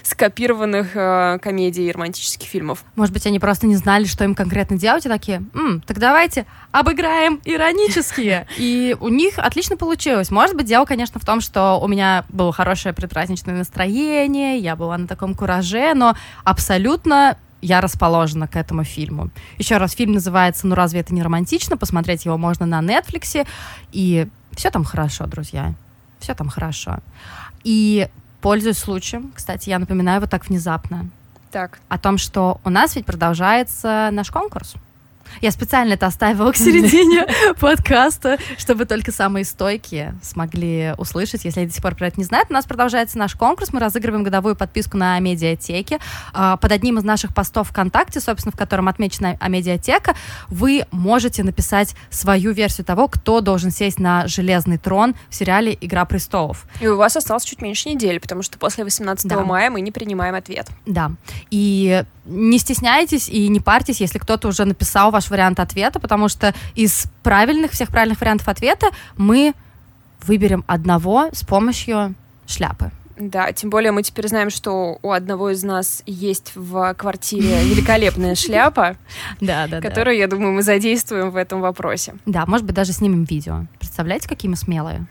скопированных 0.02 0.90
э, 0.94 1.38
комедий 1.40 1.88
и 1.88 1.92
романтических 1.92 2.49
фильмов. 2.49 2.85
Может 2.97 3.12
быть, 3.12 3.26
они 3.26 3.38
просто 3.38 3.66
не 3.66 3.76
знали, 3.76 4.04
что 4.04 4.25
им 4.25 4.35
конкретно 4.35 4.78
делать, 4.78 5.06
и 5.06 5.09
такие, 5.09 5.42
М, 5.54 5.83
так 5.87 5.99
давайте 5.99 6.47
обыграем 6.73 7.40
иронические. 7.44 8.47
И 8.59 8.97
у 9.00 9.09
них 9.09 9.38
отлично 9.38 9.76
получилось. 9.76 10.30
Может 10.30 10.56
быть, 10.56 10.66
дело, 10.66 10.85
конечно, 10.85 11.21
в 11.21 11.25
том, 11.25 11.40
что 11.40 11.78
у 11.80 11.88
меня 11.88 12.25
было 12.28 12.52
хорошее 12.52 12.94
предпраздничное 12.94 13.54
настроение, 13.54 14.59
я 14.59 14.76
была 14.76 14.99
на 14.99 15.06
таком 15.06 15.35
кураже, 15.35 15.94
но 15.94 16.16
абсолютно 16.44 17.37
я 17.64 17.80
расположена 17.80 18.47
к 18.47 18.56
этому 18.56 18.85
фильму. 18.85 19.30
Еще 19.59 19.76
раз, 19.76 19.92
фильм 19.92 20.12
называется 20.12 20.66
«Ну 20.66 20.75
разве 20.75 21.00
это 21.00 21.14
не 21.14 21.23
романтично?» 21.23 21.76
Посмотреть 21.76 22.25
его 22.25 22.38
можно 22.38 22.66
на 22.66 22.80
Netflix, 22.80 23.47
и 23.92 24.28
все 24.52 24.71
там 24.71 24.85
хорошо, 24.85 25.26
друзья. 25.26 25.75
Все 26.21 26.35
там 26.35 26.49
хорошо. 26.49 26.99
И 27.64 28.09
Пользуясь 28.44 28.76
случаем, 28.76 29.33
кстати, 29.35 29.71
я 29.71 29.78
напоминаю 29.78 30.21
вот 30.21 30.28
так 30.28 30.47
внезапно. 30.47 31.09
Так. 31.50 31.78
О 31.88 31.97
том, 31.97 32.18
что 32.18 32.61
у 32.62 32.68
нас 32.68 32.94
ведь 32.94 33.06
продолжается 33.06 34.11
наш 34.12 34.30
конкурс. 34.30 34.75
Я 35.41 35.50
специально 35.50 35.95
это 35.95 36.07
оставила 36.07 36.53
к 36.53 36.57
середине 36.57 37.26
подкаста, 37.61 38.38
чтобы 38.59 38.85
только 38.85 39.12
самые 39.12 39.45
стойкие 39.45 40.14
смогли 40.23 40.95
услышать. 40.99 41.45
Если 41.45 41.61
они 41.61 41.69
до 41.69 41.75
сих 41.75 41.83
пор 41.83 41.95
про 41.95 42.09
это 42.09 42.19
не 42.19 42.25
знают, 42.25 42.50
у 42.50 42.55
нас 42.55 42.64
продолжается 42.64 43.19
наш 43.19 43.35
конкурс. 43.35 43.73
Мы 43.73 43.81
разыгрываем 43.81 44.25
годовую 44.25 44.57
подписку 44.57 44.97
на 44.97 45.19
медиатеке. 45.19 45.99
А, 46.33 46.57
под 46.57 46.73
одним 46.73 46.99
из 46.99 47.05
наших 47.05 47.35
постов 47.35 47.69
ВКонтакте, 47.69 48.21
собственно, 48.21 48.53
в 48.53 48.57
котором 48.57 48.88
отмечена 48.88 49.38
медиатека, 49.49 50.14
вы 50.49 50.87
можете 50.91 51.43
написать 51.43 51.95
свою 52.11 52.53
версию 52.53 52.85
того, 52.85 53.09
кто 53.09 53.41
должен 53.41 53.71
сесть 53.71 53.99
на 53.99 54.26
железный 54.26 54.79
трон 54.79 55.14
в 55.29 55.35
сериале 55.35 55.76
«Игра 55.81 56.05
престолов». 56.05 56.67
И 56.81 56.87
у 56.87 56.97
вас 56.97 57.17
осталось 57.17 57.45
чуть 57.45 57.61
меньше 57.61 57.88
недели, 57.88 58.19
потому 58.19 58.43
что 58.43 58.59
после 58.59 58.85
18 58.85 59.26
да. 59.26 59.41
мая 59.41 59.71
мы 59.71 59.81
не 59.81 59.91
принимаем 59.91 60.35
ответ. 60.35 60.69
Да. 60.87 61.12
И 61.50 62.05
не 62.25 62.59
стесняйтесь 62.59 63.28
и 63.28 63.49
не 63.49 63.61
парьтесь, 63.61 64.00
если 64.00 64.19
кто-то 64.19 64.49
уже 64.49 64.64
написал 64.64 65.11
ваш 65.11 65.31
вариант 65.31 65.61
ответа, 65.61 66.00
потому 66.00 66.28
что 66.28 66.54
из 66.75 67.07
правильных, 67.23 67.73
всех 67.73 67.88
правильных 67.88 68.21
вариантов 68.21 68.49
ответа 68.49 68.88
мы 69.16 69.54
выберем 70.23 70.64
одного 70.66 71.28
с 71.33 71.45
помощью 71.45 72.14
шляпы. 72.47 72.90
Да, 73.16 73.52
тем 73.52 73.71
более 73.71 73.93
мы 73.93 74.02
теперь 74.02 74.26
знаем, 74.28 74.50
что 74.50 74.99
у 75.02 75.12
одного 75.12 75.50
из 75.50 75.62
нас 75.62 76.02
есть 76.04 76.52
в 76.54 76.95
квартире 76.95 77.62
великолепная 77.64 78.35
шляпа, 78.35 78.97
которую, 79.81 80.16
я 80.16 80.26
думаю, 80.26 80.52
мы 80.52 80.62
задействуем 80.62 81.31
в 81.31 81.37
этом 81.37 81.61
вопросе. 81.61 82.14
Да, 82.26 82.45
может 82.47 82.66
быть, 82.66 82.75
даже 82.75 82.93
снимем 82.93 83.25
видео. 83.25 83.66
Представляете, 83.78 84.28
какие 84.28 84.50
мы 84.50 84.57
смелые? 84.57 85.07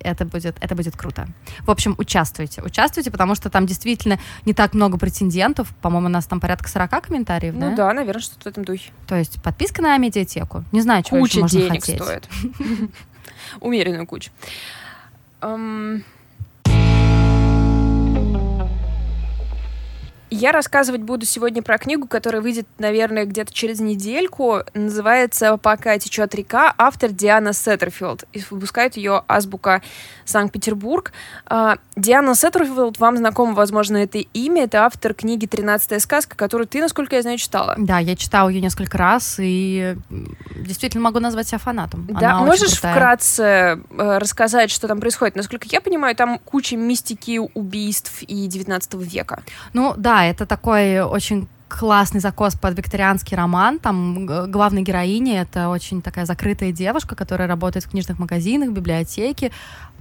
Это 0.00 0.24
будет, 0.24 0.56
это 0.60 0.74
будет 0.74 0.96
круто. 0.96 1.28
В 1.60 1.70
общем, 1.70 1.94
участвуйте. 1.98 2.62
Участвуйте, 2.62 3.10
потому 3.10 3.34
что 3.34 3.50
там 3.50 3.66
действительно 3.66 4.18
не 4.44 4.54
так 4.54 4.74
много 4.74 4.98
претендентов. 4.98 5.68
По-моему, 5.80 6.06
у 6.06 6.10
нас 6.10 6.26
там 6.26 6.40
порядка 6.40 6.68
40 6.68 6.90
комментариев, 7.06 7.54
ну, 7.54 7.60
да? 7.60 7.70
Ну 7.70 7.76
да, 7.76 7.92
наверное, 7.92 8.22
что-то 8.22 8.44
в 8.44 8.46
этом 8.46 8.64
духе. 8.64 8.90
То 9.06 9.16
есть 9.16 9.42
подписка 9.42 9.82
на 9.82 9.96
медиатеку. 9.98 10.64
Не 10.72 10.80
знаю, 10.80 11.02
чего 11.02 11.20
Куча 11.20 11.40
можно 11.40 11.60
денег 11.60 11.82
хотеть. 11.82 12.02
стоит. 12.02 12.28
Умеренную 13.60 14.06
кучу. 14.06 14.30
Я 20.30 20.52
рассказывать 20.52 21.02
буду 21.02 21.26
сегодня 21.26 21.60
про 21.60 21.76
книгу, 21.76 22.06
которая 22.06 22.40
выйдет, 22.40 22.66
наверное, 22.78 23.24
где-то 23.24 23.52
через 23.52 23.80
недельку. 23.80 24.60
Называется 24.74 25.56
«Пока 25.56 25.98
течет 25.98 26.32
река». 26.36 26.72
Автор 26.78 27.10
Диана 27.10 27.52
Сеттерфилд. 27.52 28.24
И 28.32 28.40
выпускает 28.48 28.96
ее 28.96 29.24
азбука 29.26 29.82
Санкт-Петербург. 30.24 31.12
А, 31.46 31.78
Диана 31.96 32.36
Сеттерфилд, 32.36 33.00
вам 33.00 33.16
знакомо, 33.16 33.54
возможно, 33.54 33.96
это 33.96 34.18
имя. 34.18 34.64
Это 34.64 34.84
автор 34.84 35.14
книги 35.14 35.46
«Тринадцатая 35.46 35.98
сказка», 35.98 36.36
которую 36.36 36.68
ты, 36.68 36.80
насколько 36.80 37.16
я 37.16 37.22
знаю, 37.22 37.36
читала. 37.36 37.74
Да, 37.76 37.98
я 37.98 38.14
читала 38.14 38.48
ее 38.50 38.60
несколько 38.60 38.98
раз 38.98 39.36
и 39.40 39.96
действительно 40.54 41.02
могу 41.02 41.18
назвать 41.18 41.48
себя 41.48 41.58
фанатом. 41.58 42.06
Да, 42.08 42.36
Она 42.36 42.42
можешь 42.44 42.74
вкратце 42.74 43.80
э, 43.90 44.18
рассказать, 44.18 44.70
что 44.70 44.86
там 44.86 45.00
происходит? 45.00 45.34
Насколько 45.34 45.66
я 45.68 45.80
понимаю, 45.80 46.14
там 46.14 46.38
куча 46.38 46.76
мистики, 46.76 47.40
убийств 47.54 48.22
и 48.22 48.46
19 48.46 48.94
века. 48.94 49.42
Ну 49.72 49.94
да, 49.96 50.19
это 50.26 50.46
такой 50.46 51.00
очень 51.00 51.48
классный 51.68 52.20
закос 52.20 52.54
под 52.56 52.76
викторианский 52.76 53.36
роман. 53.36 53.78
Там 53.78 54.26
главной 54.26 54.82
героиня— 54.82 55.42
это 55.42 55.68
очень 55.68 56.02
такая 56.02 56.26
закрытая 56.26 56.72
девушка, 56.72 57.14
которая 57.14 57.48
работает 57.48 57.84
в 57.84 57.90
книжных 57.90 58.18
магазинах, 58.18 58.70
библиотеке. 58.70 59.52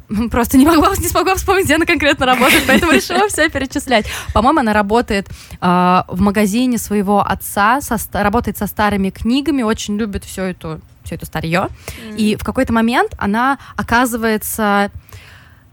Просто 0.31 0.57
не 0.57 0.65
могла, 0.65 0.95
не 0.97 1.07
смогла 1.07 1.35
вспомнить, 1.35 1.65
где 1.65 1.75
она 1.75 1.85
конкретно 1.85 2.25
работает, 2.25 2.63
поэтому 2.67 2.91
решила 2.91 3.27
все 3.29 3.49
перечислять. 3.49 4.07
По-моему, 4.33 4.59
она 4.59 4.73
работает 4.73 5.29
э, 5.29 6.03
в 6.07 6.19
магазине 6.19 6.79
своего 6.79 7.21
отца, 7.21 7.79
со, 7.81 7.97
работает 8.13 8.57
со 8.57 8.65
старыми 8.65 9.11
книгами, 9.11 9.61
очень 9.61 9.97
любит 9.97 10.25
все 10.25 10.45
это, 10.45 10.79
все 11.03 11.15
это 11.15 11.27
старье. 11.27 11.69
Mm. 12.09 12.17
И 12.17 12.35
в 12.35 12.43
какой-то 12.43 12.73
момент 12.73 13.13
она 13.19 13.59
оказывается 13.75 14.91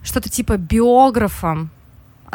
что-то 0.02 0.28
типа 0.28 0.58
биографом 0.58 1.70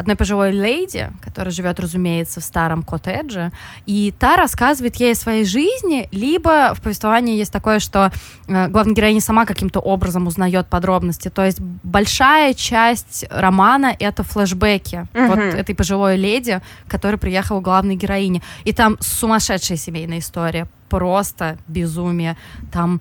одной 0.02 0.16
пожилой 0.16 0.52
леди, 0.52 1.10
которая 1.20 1.52
живет, 1.52 1.80
разумеется, 1.80 2.40
в 2.40 2.44
старом 2.44 2.82
коттедже, 2.82 3.50
и 3.86 4.12
та 4.18 4.36
рассказывает 4.36 4.96
ей 4.96 5.12
о 5.12 5.14
своей 5.14 5.44
жизни, 5.44 6.08
либо 6.12 6.74
в 6.74 6.82
повествовании 6.82 7.36
есть 7.36 7.52
такое, 7.52 7.78
что 7.78 8.12
э, 8.48 8.68
главная 8.68 8.94
героиня 8.94 9.20
сама 9.20 9.46
каким-то 9.46 9.80
образом 9.80 10.26
узнает 10.26 10.66
подробности. 10.66 11.28
То 11.28 11.44
есть 11.44 11.60
большая 11.60 12.54
часть 12.54 13.24
романа— 13.30 13.94
это 13.98 14.22
флешбеки 14.22 15.06
mm-hmm. 15.12 15.26
вот 15.28 15.38
этой 15.38 15.74
пожилой 15.74 16.16
леди, 16.16 16.60
которая 16.88 17.18
приехала 17.18 17.60
к 17.60 17.64
главной 17.64 17.96
героине. 17.96 18.42
И 18.64 18.72
там 18.72 18.96
сумасшедшая 19.00 19.78
семейная 19.78 20.18
история, 20.18 20.66
просто 20.88 21.56
безумие. 21.68 22.36
Там 22.70 23.00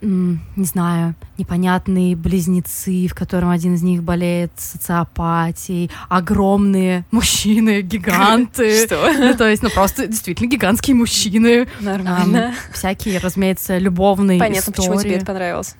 не 0.00 0.64
знаю, 0.64 1.14
непонятные 1.38 2.16
близнецы, 2.16 3.08
в 3.08 3.14
котором 3.14 3.50
один 3.50 3.74
из 3.74 3.82
них 3.82 4.02
болеет 4.02 4.52
социопатией, 4.56 5.90
огромные 6.08 7.04
мужчины, 7.10 7.82
гиганты. 7.82 8.84
Что? 8.86 9.12
Ну, 9.12 9.34
то 9.34 9.48
есть, 9.48 9.62
ну, 9.62 9.70
просто 9.70 10.06
действительно 10.06 10.48
гигантские 10.48 10.96
мужчины. 10.96 11.66
Нормально. 11.80 12.54
всякие, 12.72 13.18
разумеется, 13.18 13.78
любовные 13.78 14.38
Понятно, 14.38 14.72
почему 14.72 15.00
тебе 15.00 15.16
это 15.16 15.26
понравилось. 15.26 15.76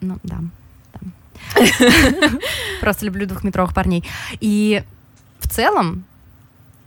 Ну, 0.00 0.18
да. 0.22 0.38
Просто 2.80 3.06
люблю 3.06 3.26
двухметровых 3.26 3.74
парней. 3.74 4.04
И 4.40 4.82
в 5.38 5.48
целом, 5.48 6.04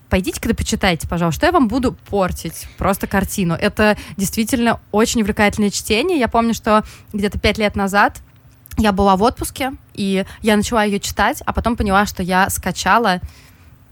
пойдите 0.09 0.41
когда 0.41 0.55
почитайте, 0.55 1.07
пожалуйста, 1.07 1.39
что 1.39 1.45
я 1.47 1.51
вам 1.51 1.67
буду 1.67 1.93
портить 2.09 2.67
просто 2.77 3.07
картину. 3.07 3.53
Это 3.53 3.97
действительно 4.17 4.79
очень 4.91 5.21
увлекательное 5.21 5.69
чтение. 5.69 6.19
Я 6.19 6.27
помню, 6.27 6.53
что 6.53 6.83
где-то 7.13 7.39
пять 7.39 7.57
лет 7.57 7.75
назад 7.75 8.21
я 8.77 8.91
была 8.91 9.15
в 9.15 9.23
отпуске, 9.23 9.73
и 9.93 10.25
я 10.41 10.55
начала 10.55 10.83
ее 10.83 10.99
читать, 10.99 11.43
а 11.45 11.53
потом 11.53 11.75
поняла, 11.75 12.05
что 12.05 12.23
я 12.23 12.49
скачала 12.49 13.19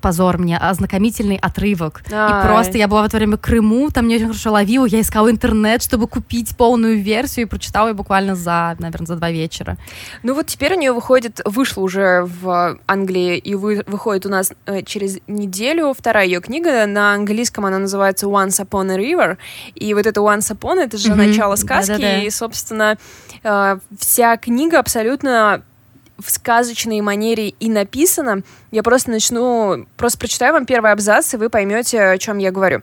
позор 0.08 0.38
мне, 0.38 0.58
ознакомительный 0.58 1.36
отрывок. 1.36 2.02
Ай. 2.10 2.30
И 2.30 2.48
просто 2.48 2.78
я 2.78 2.88
была 2.88 3.02
в 3.02 3.06
это 3.08 3.18
время 3.18 3.36
в 3.36 3.42
Крыму, 3.42 3.90
там 3.90 4.08
не 4.08 4.16
очень 4.16 4.28
хорошо 4.28 4.54
ловила, 4.54 4.86
я 4.86 5.02
искала 5.02 5.30
интернет, 5.30 5.84
чтобы 5.84 6.08
купить 6.08 6.56
полную 6.56 7.02
версию 7.02 7.46
и 7.46 7.50
прочитала 7.50 7.90
ее 7.90 7.94
буквально 7.94 8.34
за, 8.34 8.78
наверное, 8.80 9.06
за 9.06 9.16
два 9.18 9.32
вечера. 9.32 9.76
Ну 10.24 10.34
вот 10.34 10.46
теперь 10.48 10.76
у 10.76 10.80
нее 10.80 10.94
выходит, 10.94 11.42
вышла 11.44 11.82
уже 11.82 12.24
в 12.42 12.80
Англии 12.88 13.38
и 13.38 13.54
вы, 13.56 13.84
выходит 13.86 14.26
у 14.26 14.30
нас 14.30 14.54
э, 14.66 14.82
через 14.84 15.20
неделю 15.28 15.94
вторая 15.94 16.26
ее 16.26 16.40
книга. 16.40 16.86
На 16.86 17.14
английском 17.14 17.66
она 17.66 17.80
называется 17.80 18.28
Once 18.28 18.66
Upon 18.66 18.90
a 18.90 18.98
River. 18.98 19.38
И 19.76 19.94
вот 19.94 20.06
это 20.06 20.22
Once 20.22 20.56
Upon, 20.56 20.80
это 20.80 20.98
же 20.98 21.10
mm-hmm. 21.10 21.16
начало 21.16 21.58
сказки. 21.58 21.92
Да-да-да. 21.92 22.24
И, 22.24 22.30
собственно, 22.30 22.98
э, 23.44 23.78
вся 24.00 24.38
книга 24.38 24.80
абсолютно 24.80 25.64
в 26.20 26.32
сказочной 26.32 27.02
манере 27.02 27.50
и 27.50 27.70
написано. 27.70 28.44
Я 28.72 28.84
просто 28.84 29.12
начну, 29.12 29.86
просто 29.98 30.20
прочитаю 30.20 30.54
вам 30.54 30.66
первый 30.66 30.92
абзац, 30.92 31.34
и 31.34 31.38
вы 31.38 31.50
поймете, 31.50 32.02
о 32.02 32.18
чем 32.18 32.38
я 32.38 32.52
говорю. 32.52 32.82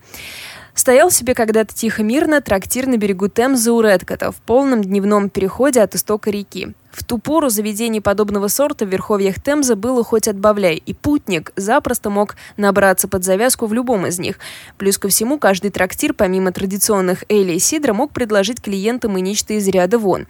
Стоял 0.74 1.10
себе 1.10 1.34
когда-то 1.34 1.72
тихо-мирно 1.72 2.40
трактир 2.40 2.86
на 2.86 2.96
берегу 2.96 3.28
Темзы 3.28 3.70
у 3.70 3.80
Редкота 3.80 4.32
в 4.32 4.36
полном 4.36 4.82
дневном 4.82 5.30
переходе 5.30 5.80
от 5.80 5.94
истока 5.94 6.30
реки. 6.30 6.74
В 6.94 7.02
ту 7.02 7.18
пору 7.18 7.48
заведений 7.48 8.00
подобного 8.00 8.46
сорта 8.46 8.86
в 8.86 8.88
верховьях 8.88 9.42
Темза 9.42 9.74
было 9.74 10.04
хоть 10.04 10.28
отбавляй, 10.28 10.76
и 10.76 10.94
путник 10.94 11.50
запросто 11.56 12.08
мог 12.08 12.36
набраться 12.56 13.08
под 13.08 13.24
завязку 13.24 13.66
в 13.66 13.72
любом 13.72 14.06
из 14.06 14.20
них. 14.20 14.38
Плюс 14.78 14.96
ко 14.96 15.08
всему, 15.08 15.40
каждый 15.40 15.72
трактир, 15.72 16.14
помимо 16.14 16.52
традиционных 16.52 17.24
эли 17.28 17.54
и 17.54 17.58
сидра, 17.58 17.94
мог 17.94 18.12
предложить 18.12 18.62
клиентам 18.62 19.18
и 19.18 19.22
нечто 19.22 19.54
из 19.54 19.66
ряда 19.66 19.98
вон. 19.98 20.28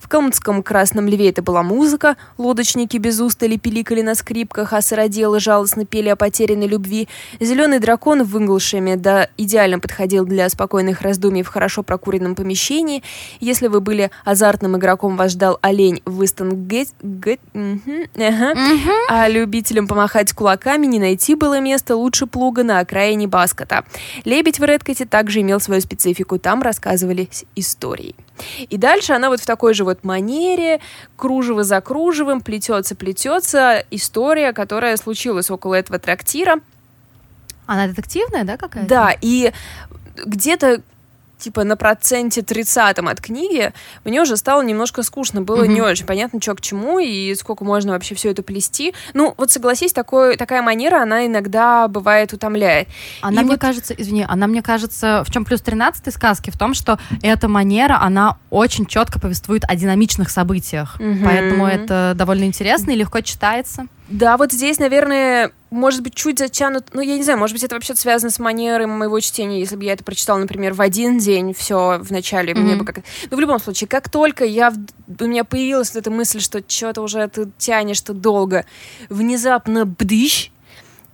В 0.00 0.08
Калмыцком 0.08 0.62
Красном 0.62 1.06
Льве 1.06 1.28
это 1.28 1.42
была 1.42 1.62
музыка, 1.62 2.16
лодочники 2.38 2.96
без 2.96 3.20
устали 3.20 3.58
пиликали 3.58 4.00
на 4.00 4.14
скрипках, 4.14 4.72
а 4.72 4.80
сыроделы 4.80 5.38
жалостно 5.38 5.84
пели 5.84 6.08
о 6.08 6.16
потерянной 6.16 6.66
любви. 6.66 7.08
Зеленый 7.40 7.78
дракон 7.78 8.24
в 8.24 8.38
Инглшеме 8.38 8.96
да 8.96 9.28
идеально 9.36 9.80
подходил 9.80 10.24
для 10.24 10.48
спокойных 10.48 11.02
раздумий 11.02 11.42
в 11.42 11.48
хорошо 11.48 11.82
прокуренном 11.82 12.34
помещении. 12.34 13.02
Если 13.38 13.66
вы 13.66 13.82
были 13.82 14.10
азартным 14.24 14.78
игроком, 14.78 15.18
вас 15.18 15.32
ждал 15.32 15.58
олень 15.60 16.00
в 16.06 16.24
Истон 16.24 16.66
Гет... 16.68 16.88
Угу. 17.02 18.06
Ага. 18.16 18.54
А 19.08 19.28
любителям 19.28 19.88
помахать 19.88 20.32
кулаками 20.32 20.86
не 20.86 21.00
найти 21.00 21.34
было 21.34 21.58
места 21.58 21.96
лучше 21.96 22.26
плуга 22.26 22.62
на 22.62 22.78
окраине 22.78 23.26
Баскота. 23.26 23.84
Лебедь 24.24 24.60
в 24.60 24.64
Редкоте 24.64 25.04
также 25.04 25.40
имел 25.40 25.60
свою 25.60 25.80
специфику, 25.80 26.38
там 26.38 26.62
рассказывались 26.62 27.44
истории. 27.56 28.14
И 28.70 28.76
дальше 28.76 29.14
она 29.14 29.28
вот 29.28 29.40
в 29.40 29.46
такой 29.46 29.74
же 29.74 29.84
вот 29.84 30.04
манере, 30.04 30.80
кружево 31.16 31.64
за 31.64 31.80
кружевом, 31.80 32.40
плетется-плетется 32.40 33.84
история, 33.90 34.52
которая 34.52 34.96
случилась 34.96 35.50
около 35.50 35.74
этого 35.74 35.98
трактира. 35.98 36.60
Она 37.66 37.88
детективная, 37.88 38.44
да, 38.44 38.56
какая-то? 38.56 38.88
Да, 38.88 39.12
и 39.20 39.52
где-то 40.24 40.82
типа 41.38 41.64
на 41.64 41.76
проценте 41.76 42.42
30 42.42 42.98
от 42.98 43.20
книги 43.20 43.72
мне 44.04 44.22
уже 44.22 44.36
стало 44.36 44.62
немножко 44.62 45.02
скучно. 45.02 45.42
Было 45.42 45.64
Мгм. 45.64 45.74
не 45.74 45.82
очень 45.82 46.06
понятно, 46.06 46.40
что 46.40 46.54
к 46.54 46.60
чему 46.60 46.98
и 46.98 47.34
сколько 47.34 47.64
можно 47.64 47.92
вообще 47.92 48.14
все 48.14 48.30
это 48.30 48.42
плести. 48.42 48.94
Ну, 49.14 49.34
вот 49.36 49.50
согласись, 49.50 49.92
такой, 49.92 50.36
такая 50.36 50.62
манера, 50.62 51.02
она 51.02 51.26
иногда 51.26 51.88
бывает 51.88 52.32
утомляет. 52.32 52.88
Она 53.20 53.42
И 53.42 53.44
мне 53.44 53.52
вот- 53.54 53.60
кажется, 53.60 53.94
извини, 53.96 54.24
она 54.28 54.46
мне 54.46 54.62
кажется, 54.62 55.22
в 55.26 55.30
чем 55.30 55.44
плюс 55.44 55.60
13 55.60 56.10
сказки, 56.10 56.50
в 56.50 56.56
том, 56.58 56.74
что 56.74 56.98
эта 57.22 57.48
манера, 57.48 58.00
она 58.00 58.38
очень 58.50 58.86
четко 58.86 59.20
повествует 59.20 59.64
о 59.68 59.74
динамичных 59.76 60.30
событиях. 60.30 60.98
Мгм. 61.00 61.24
Поэтому 61.24 61.66
это 61.66 62.12
довольно 62.16 62.44
интересно 62.44 62.90
и 62.92 62.96
легко 62.96 63.20
читается. 63.20 63.86
Да, 64.08 64.36
вот 64.36 64.52
здесь, 64.52 64.78
наверное, 64.78 65.50
может 65.70 66.02
быть, 66.02 66.14
чуть 66.14 66.38
затянут, 66.38 66.86
ну, 66.92 67.00
я 67.00 67.16
не 67.16 67.22
знаю, 67.24 67.38
может 67.40 67.54
быть, 67.54 67.64
это 67.64 67.74
вообще 67.74 67.94
связано 67.96 68.30
с 68.30 68.38
манерой 68.38 68.86
моего 68.86 69.18
чтения, 69.20 69.58
если 69.58 69.74
бы 69.76 69.84
я 69.84 69.94
это 69.94 70.04
прочитала, 70.04 70.38
например, 70.38 70.74
в 70.74 70.80
один 70.80 71.18
день, 71.18 71.52
все 71.54 71.98
в 71.98 72.10
начале, 72.12 72.54
мне 72.54 72.74
Мгм. 72.74 72.78
бы 72.78 72.84
как... 72.84 73.04
Ну, 73.30 73.36
в 73.36 73.40
любом 73.40 73.58
случае, 73.58 73.88
как 73.88 74.08
только 74.08 74.44
я, 74.44 74.70
в- 74.70 74.76
у 75.20 75.26
меня 75.26 75.42
появилась 75.44 75.92
вот 75.92 76.00
эта 76.00 76.10
мысль, 76.10 76.40
что 76.40 76.62
что-то 76.66 77.02
уже 77.02 77.26
ты 77.28 77.48
тянешь-то 77.58 78.12
долго, 78.12 78.64
внезапно 79.08 79.84
бдыщ, 79.86 80.50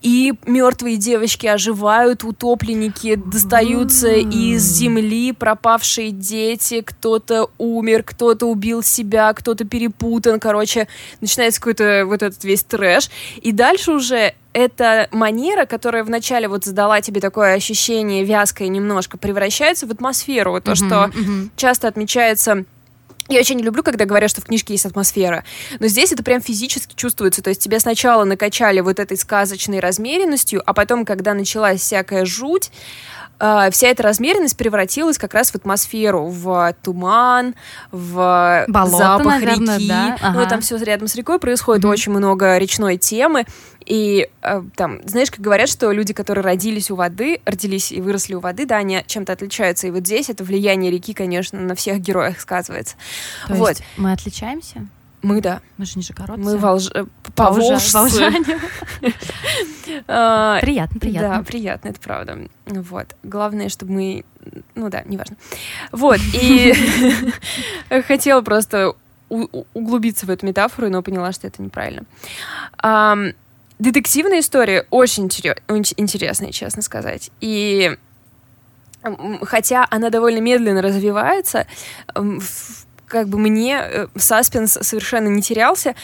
и 0.02 0.34
мертвые 0.46 0.96
девочки 0.96 1.46
оживают, 1.46 2.24
утопленники 2.24 3.14
достаются 3.14 4.08
из 4.12 4.62
земли, 4.62 5.32
пропавшие 5.32 6.10
дети, 6.10 6.82
кто-то 6.82 7.50
умер, 7.58 8.02
кто-то 8.02 8.46
убил 8.46 8.82
себя, 8.82 9.32
кто-то 9.32 9.64
перепутан, 9.64 10.40
короче, 10.40 10.88
начинается 11.20 11.60
какой-то 11.60 12.04
вот 12.06 12.22
этот 12.22 12.42
весь 12.44 12.64
трэш. 12.64 13.10
И 13.40 13.52
дальше 13.52 13.92
уже 13.92 14.34
эта 14.52 15.08
манера, 15.12 15.64
которая 15.66 16.04
вначале 16.04 16.48
вот 16.48 16.64
задала 16.64 17.00
тебе 17.00 17.20
такое 17.20 17.54
ощущение 17.54 18.24
вязкое 18.24 18.68
немножко, 18.68 19.16
превращается 19.16 19.86
в 19.86 19.90
атмосферу. 19.92 20.60
То, 20.60 20.72
Мгм, 20.72 20.76
что 20.76 21.10
мгм. 21.18 21.50
часто 21.56 21.88
отмечается 21.88 22.64
я 23.28 23.40
очень 23.40 23.56
не 23.56 23.62
люблю, 23.62 23.82
когда 23.82 24.04
говорят, 24.04 24.30
что 24.30 24.40
в 24.40 24.44
книжке 24.44 24.74
есть 24.74 24.86
атмосфера. 24.86 25.44
Но 25.78 25.86
здесь 25.86 26.12
это 26.12 26.22
прям 26.22 26.40
физически 26.40 26.94
чувствуется. 26.94 27.42
То 27.42 27.50
есть 27.50 27.62
тебя 27.62 27.80
сначала 27.80 28.24
накачали 28.24 28.80
вот 28.80 28.98
этой 28.98 29.16
сказочной 29.16 29.80
размеренностью, 29.80 30.62
а 30.66 30.74
потом, 30.74 31.04
когда 31.04 31.34
началась 31.34 31.80
всякая 31.80 32.24
жуть, 32.24 32.70
э, 33.38 33.70
вся 33.70 33.88
эта 33.88 34.02
размеренность 34.02 34.56
превратилась 34.56 35.18
как 35.18 35.34
раз 35.34 35.50
в 35.50 35.54
атмосферу, 35.56 36.26
в 36.26 36.74
туман, 36.82 37.54
в 37.90 38.64
Болото, 38.68 38.96
запах 38.96 39.26
наверное, 39.26 39.76
реки. 39.78 39.88
да, 39.88 40.16
Ну, 40.20 40.40
ага. 40.40 40.46
там 40.48 40.60
все 40.60 40.76
рядом 40.76 41.08
с 41.08 41.14
рекой 41.14 41.38
происходит, 41.38 41.84
Мгм. 41.84 41.92
очень 41.92 42.12
много 42.12 42.58
речной 42.58 42.96
темы. 42.96 43.44
И 43.84 44.28
э, 44.42 44.62
там, 44.76 45.00
знаешь, 45.06 45.30
как 45.30 45.40
говорят, 45.40 45.68
что 45.68 45.90
люди, 45.90 46.12
которые 46.12 46.44
родились 46.44 46.90
у 46.90 46.94
воды, 46.94 47.40
родились 47.44 47.90
и 47.90 48.00
выросли 48.00 48.34
у 48.34 48.40
воды, 48.40 48.64
да, 48.64 48.76
они 48.76 49.02
чем-то 49.06 49.32
отличаются. 49.32 49.88
И 49.88 49.90
вот 49.90 50.06
здесь 50.06 50.30
это 50.30 50.44
влияние 50.44 50.92
реки, 50.92 51.14
конечно, 51.14 51.58
на 51.60 51.74
всех 51.74 51.98
героях 51.98 52.40
сказывается. 52.40 52.94
То 53.48 53.54
вот. 53.54 53.70
есть 53.70 53.82
мы 53.96 54.12
отличаемся? 54.12 54.86
Мы, 55.22 55.40
да. 55.40 55.60
Мы 55.78 55.86
же 55.86 55.92
нижегородцы. 55.98 56.42
Мы 56.42 56.56
волж... 56.58 56.90
э, 56.94 57.04
поволжцы. 57.34 57.92
волжане. 57.96 58.44
А, 60.08 60.58
Приятно, 60.60 61.00
приятно. 61.00 61.28
Да, 61.38 61.42
приятно, 61.42 61.88
это 61.88 62.00
правда. 62.00 62.38
Вот. 62.66 63.14
Главное, 63.22 63.68
чтобы 63.68 63.92
мы... 63.92 64.24
Ну 64.74 64.88
да, 64.88 65.02
неважно. 65.04 65.36
Вот, 65.90 66.18
и 66.32 66.72
хотела 68.06 68.40
просто 68.42 68.94
углубиться 69.28 70.26
в 70.26 70.30
эту 70.30 70.46
метафору, 70.46 70.88
но 70.88 71.02
поняла, 71.02 71.32
что 71.32 71.46
это 71.46 71.62
неправильно. 71.62 72.04
Детективная 73.78 74.40
история 74.40 74.86
очень 74.90 75.24
интересная, 75.26 76.52
честно 76.52 76.82
сказать. 76.82 77.30
И 77.40 77.96
хотя 79.42 79.86
она 79.90 80.10
довольно 80.10 80.38
медленно 80.40 80.80
развивается, 80.80 81.66
в- 82.14 82.81
как 83.12 83.28
бы 83.28 83.36
мне 83.36 83.78
э, 83.78 84.06
саспенс 84.16 84.78
совершенно 84.80 85.28
не 85.28 85.42
терялся. 85.42 85.94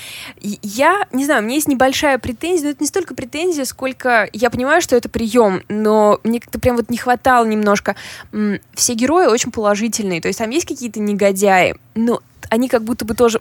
Я, 0.41 1.07
не 1.11 1.25
знаю, 1.25 1.41
у 1.41 1.47
меня 1.47 1.55
есть 1.55 1.67
небольшая 1.67 2.19
претензия, 2.19 2.67
но 2.67 2.71
это 2.73 2.83
не 2.83 2.87
столько 2.87 3.15
претензия, 3.15 3.65
сколько 3.65 4.29
я 4.35 4.51
понимаю, 4.51 4.83
что 4.83 4.95
это 4.95 5.09
прием, 5.09 5.63
но 5.71 6.21
мне 6.23 6.39
как-то 6.39 6.61
прям 6.61 6.77
вот 6.77 6.91
не 6.91 6.99
хватало 6.99 7.47
немножко. 7.47 7.97
Все 8.75 8.93
герои 8.93 9.27
очень 9.27 9.51
положительные, 9.51 10.21
то 10.21 10.29
есть 10.29 10.39
там 10.39 10.51
есть 10.51 10.69
какие-то 10.69 11.01
негодяи, 11.01 11.77
но 11.95 12.21
они 12.51 12.69
как 12.69 12.85
будто 12.85 13.07
бы 13.07 13.15
тоже 13.15 13.41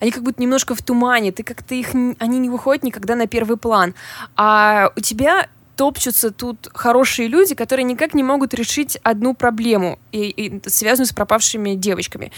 они 0.00 0.12
как 0.12 0.22
будто 0.22 0.40
немножко 0.40 0.74
в 0.74 0.82
тумане, 0.82 1.32
ты 1.32 1.42
как-то 1.42 1.74
их, 1.74 1.94
они 1.94 2.38
не 2.38 2.50
выходят 2.50 2.84
никогда 2.84 3.16
на 3.16 3.26
первый 3.26 3.56
план. 3.56 3.94
А 4.36 4.92
у 4.94 5.00
тебя 5.00 5.48
топчутся 5.78 6.32
тут 6.32 6.68
хорошие 6.74 7.28
люди, 7.28 7.54
которые 7.54 7.84
никак 7.84 8.12
не 8.12 8.24
могут 8.24 8.52
решить 8.52 8.98
одну 9.04 9.32
проблему, 9.32 10.00
и, 10.10 10.28
и 10.28 10.68
связанную 10.68 11.06
с 11.06 11.12
пропавшими 11.12 11.76
девочками. 11.76 12.32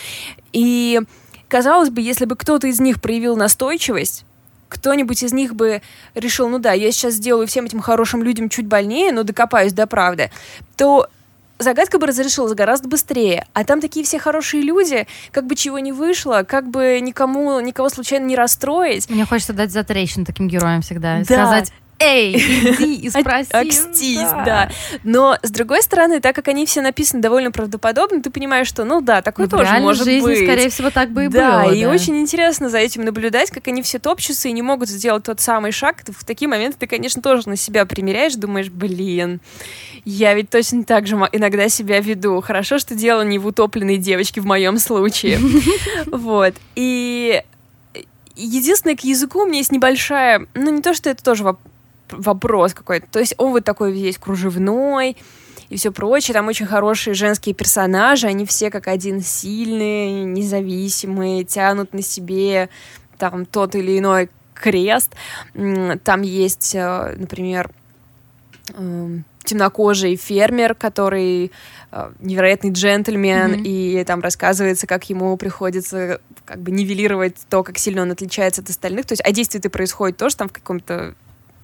И 0.53 1.01
казалось 1.49 1.89
бы, 1.89 2.03
если 2.03 2.27
бы 2.27 2.37
кто-то 2.37 2.67
из 2.67 2.81
них 2.81 3.01
проявил 3.01 3.37
настойчивость, 3.37 4.27
кто-нибудь 4.69 5.23
из 5.23 5.33
них 5.33 5.55
бы 5.55 5.81
решил, 6.15 6.51
ну 6.51 6.59
да, 6.59 6.75
я 6.75 6.93
сейчас 6.93 7.15
сделаю 7.15 7.47
всем 7.47 7.65
этим 7.65 7.81
хорошим 7.81 8.23
людям 8.23 8.51
чуть 8.51 8.67
больнее, 8.67 9.11
но 9.11 9.23
докопаюсь 9.23 9.73
до 9.73 9.87
правды, 9.87 10.31
то 10.77 11.09
загадка 11.59 11.99
бы 11.99 12.07
разрешилась 12.07 12.53
гораздо 12.53 12.89
быстрее. 12.89 13.47
А 13.55 13.65
там 13.65 13.81
такие 13.81 14.05
все 14.05 14.19
хорошие 14.19 14.63
люди, 14.63 15.07
как 15.33 15.47
бы 15.47 15.55
чего 15.55 15.79
не 15.79 15.93
вышло, 15.93 16.45
как 16.47 16.69
бы 16.69 17.01
никому, 17.01 17.59
никого 17.61 17.89
случайно 17.89 18.27
не 18.27 18.37
расстроить. 18.37 19.09
Мне 19.09 19.25
хочется 19.25 19.55
дать 19.55 19.73
затрещину 19.73 20.27
таким 20.27 20.47
героям 20.47 20.83
всегда. 20.83 21.21
Да. 21.21 21.25
Сказать, 21.25 21.73
эй, 22.01 22.35
иди 22.39 22.97
и 23.07 23.11
спроси. 23.11 23.51
Окстись, 23.53 24.19
да. 24.19 24.71
Но, 25.05 25.37
с 25.43 25.51
другой 25.51 25.83
стороны, 25.83 26.21
так 26.21 26.35
как 26.35 26.49
они 26.49 26.67
все 26.67 26.81
написаны 26.81 27.23
довольно 27.23 27.53
правдоподобно, 27.53 28.23
ты 28.23 28.31
понимаешь, 28.31 28.67
что, 28.67 28.85
ну 28.85 29.01
да, 29.01 29.23
такое 29.23 29.47
Ну, 29.47 29.59
тоже 29.59 29.79
может 29.81 30.05
жизни, 30.05 30.27
быть. 30.27 30.39
скорее 30.43 30.71
всего, 30.71 30.91
так 30.91 31.11
бы 31.11 31.27
и 31.27 31.29
да, 31.29 31.65
было. 31.65 31.73
и 31.73 31.85
да. 31.85 31.91
очень 31.91 32.19
интересно 32.19 32.69
за 32.69 32.79
этим 32.79 33.05
наблюдать, 33.05 33.51
как 33.51 33.69
они 33.69 33.83
все 33.83 33.99
топчутся 33.99 34.49
и 34.49 34.53
не 34.53 34.63
могут 34.63 34.89
сделать 34.89 35.25
тот 35.25 35.41
самый 35.41 35.73
шаг. 35.73 36.03
В 36.09 36.25
такие 36.25 36.49
моменты 36.49 36.79
ты, 36.81 36.87
конечно, 36.87 37.23
тоже 37.23 37.49
на 37.49 37.57
себя 37.57 37.85
примеряешь, 37.87 38.35
думаешь, 38.35 38.71
блин, 38.71 39.41
я 40.05 40.35
ведь 40.35 40.51
точно 40.51 40.85
так 40.85 41.07
же 41.07 41.17
иногда 41.33 41.69
себя 41.69 42.01
веду. 42.01 42.41
Хорошо, 42.41 42.79
что 42.79 42.95
дело 42.95 43.23
не 43.23 43.39
в 43.39 43.47
утопленной 43.47 43.99
девочке 43.99 44.41
в 44.41 44.47
моем 44.47 44.79
случае. 44.79 45.39
Вот. 46.07 46.55
И 46.75 47.43
единственное, 48.37 48.97
к 48.97 49.01
языку 49.05 49.43
у 49.43 49.47
меня 49.47 49.59
есть 49.59 49.73
небольшая, 49.73 50.47
ну 50.55 50.71
не 50.71 50.83
то, 50.83 50.95
что 50.95 51.11
это 51.11 51.23
тоже 51.23 51.45
вопрос 52.13 52.75
какой-то, 52.75 53.07
то 53.11 53.19
есть 53.19 53.35
он 53.39 53.53
вот 53.53 53.65
такой 53.65 53.93
весь 53.93 54.19
кружевной, 54.19 55.17
и 55.69 55.77
все 55.77 55.93
прочее. 55.93 56.35
Там 56.35 56.49
очень 56.49 56.67
хорошие 56.67 57.15
женские 57.15 57.55
персонажи, 57.55 58.27
они 58.27 58.45
все 58.45 58.71
как 58.71 58.89
один 58.89 59.23
сильные, 59.23 60.25
независимые, 60.25 61.45
тянут 61.45 61.95
на 61.95 62.03
себе 62.03 62.69
там 63.19 63.47
тот 63.47 63.75
или 63.77 63.99
иной 63.99 64.29
крест. 64.53 65.13
Там 66.05 66.23
есть, 66.23 66.75
э, 66.75 67.15
например, 67.17 67.71
эм, 68.75 69.25
темнокожий 69.45 70.17
фермер, 70.17 70.75
который 70.75 71.51
э, 71.93 72.11
невероятный 72.21 72.71
джентльмен, 72.71 73.53
Мгм. 73.53 73.63
и 73.65 74.05
там 74.05 74.21
рассказывается, 74.21 74.87
как 74.87 75.11
ему 75.11 75.37
приходится 75.37 76.21
как 76.45 76.61
бы 76.61 76.71
нивелировать 76.71 77.37
то, 77.49 77.65
как 77.65 77.79
сильно 77.79 78.03
он 78.03 78.11
отличается 78.13 78.61
от 78.61 78.71
остальных. 78.71 79.07
То 79.07 79.13
есть, 79.13 79.23
а 79.25 79.33
действие 79.33 79.59
это 79.61 79.71
происходит 79.71 80.17
тоже 80.17 80.37
там 80.37 80.49
в 80.49 80.53
каком-то 80.53 81.15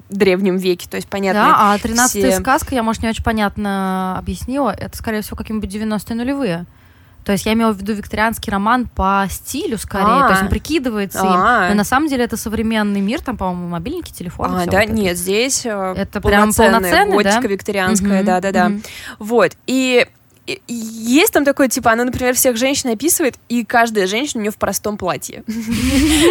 древнем 0.08 0.56
веке, 0.56 0.88
то 0.88 0.96
есть 0.96 1.08
понятно. 1.08 1.42
Да, 1.42 1.72
а 1.74 1.78
13 1.78 2.10
все- 2.10 2.38
сказка, 2.40 2.74
я, 2.74 2.82
может, 2.82 3.02
не 3.02 3.08
очень 3.08 3.24
понятно 3.24 4.16
объяснила, 4.18 4.70
это, 4.70 4.96
скорее 4.96 5.22
всего, 5.22 5.36
какие-нибудь 5.36 5.72
90-е 5.72 6.16
нулевые. 6.16 6.66
То 7.24 7.32
есть 7.32 7.44
я 7.44 7.54
имела 7.54 7.72
в 7.72 7.78
виду 7.78 7.92
викторианский 7.92 8.52
роман 8.52 8.86
по 8.86 9.26
стилю 9.28 9.78
скорее, 9.78 10.04
А. 10.06 10.26
то 10.26 10.30
есть 10.30 10.42
он 10.42 10.48
прикидывается 10.48 11.18
им. 11.18 11.26
А. 11.26 11.68
Но 11.70 11.74
на 11.74 11.82
самом 11.82 12.08
деле 12.08 12.22
это 12.22 12.36
современный 12.36 13.00
мир, 13.00 13.20
там, 13.20 13.36
по-моему, 13.36 13.66
мобильники, 13.68 14.12
телефоны. 14.12 14.62
А, 14.62 14.66
да, 14.66 14.78
вот 14.78 14.84
это. 14.84 14.92
нет, 14.92 15.18
здесь 15.18 15.66
э, 15.66 15.94
Это 15.96 16.20
прям 16.20 16.52
полноценная 16.52 16.80
полноценный, 16.80 17.24
да? 17.24 17.30
готика 17.32 17.48
викторианская, 17.52 18.22
да-да-да. 18.22 18.70
Вот, 19.18 19.56
и 19.66 20.06
есть 20.68 21.32
там 21.32 21.44
такое, 21.44 21.68
типа, 21.68 21.92
она, 21.92 22.04
например, 22.04 22.34
всех 22.34 22.56
женщин 22.56 22.90
описывает, 22.90 23.36
и 23.48 23.64
каждая 23.64 24.06
женщина 24.06 24.40
у 24.40 24.42
нее 24.42 24.52
в 24.52 24.56
простом 24.56 24.96
платье. 24.96 25.42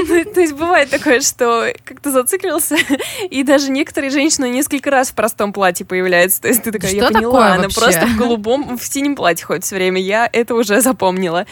Ну, 0.08 0.24
То 0.24 0.42
есть 0.42 0.54
бывает 0.54 0.90
такое, 0.90 1.22
что 1.22 1.74
как-то 1.84 2.12
зациклился, 2.12 2.78
и 3.30 3.44
даже 3.44 3.72
некоторые 3.72 4.12
женщины 4.12 4.50
несколько 4.50 4.92
раз 4.92 5.10
в 5.10 5.14
простом 5.14 5.52
платье 5.52 5.86
появляются. 5.86 6.42
То 6.42 6.48
есть 6.48 6.64
ты 6.64 6.72
такая, 6.72 6.92
я 6.92 7.08
поняла, 7.08 7.54
она 7.54 7.70
просто 7.70 8.06
в 8.06 8.18
голубом, 8.18 8.78
в 8.78 8.84
синем 8.84 9.16
платье 9.16 9.46
ходит 9.46 9.64
все 9.64 9.76
время. 9.76 10.00
Я 10.02 10.30
это 10.32 10.56
уже 10.56 10.82
запомнила. 10.82 11.46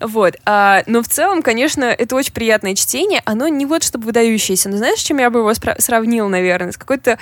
Вот. 0.00 0.36
а, 0.44 0.82
но 0.86 1.02
в 1.02 1.08
целом, 1.08 1.42
конечно, 1.42 1.84
это 1.84 2.16
очень 2.16 2.32
приятное 2.32 2.74
чтение. 2.74 3.22
Оно 3.24 3.48
не 3.48 3.66
вот 3.66 3.82
чтобы 3.82 4.06
выдающееся. 4.06 4.68
Но 4.68 4.76
знаешь, 4.76 4.98
с 4.98 5.02
чем 5.02 5.18
я 5.18 5.30
бы 5.30 5.40
его 5.40 5.52
сравнила, 5.54 6.28
наверное? 6.28 6.72
С 6.72 6.76
какой-то 6.76 7.18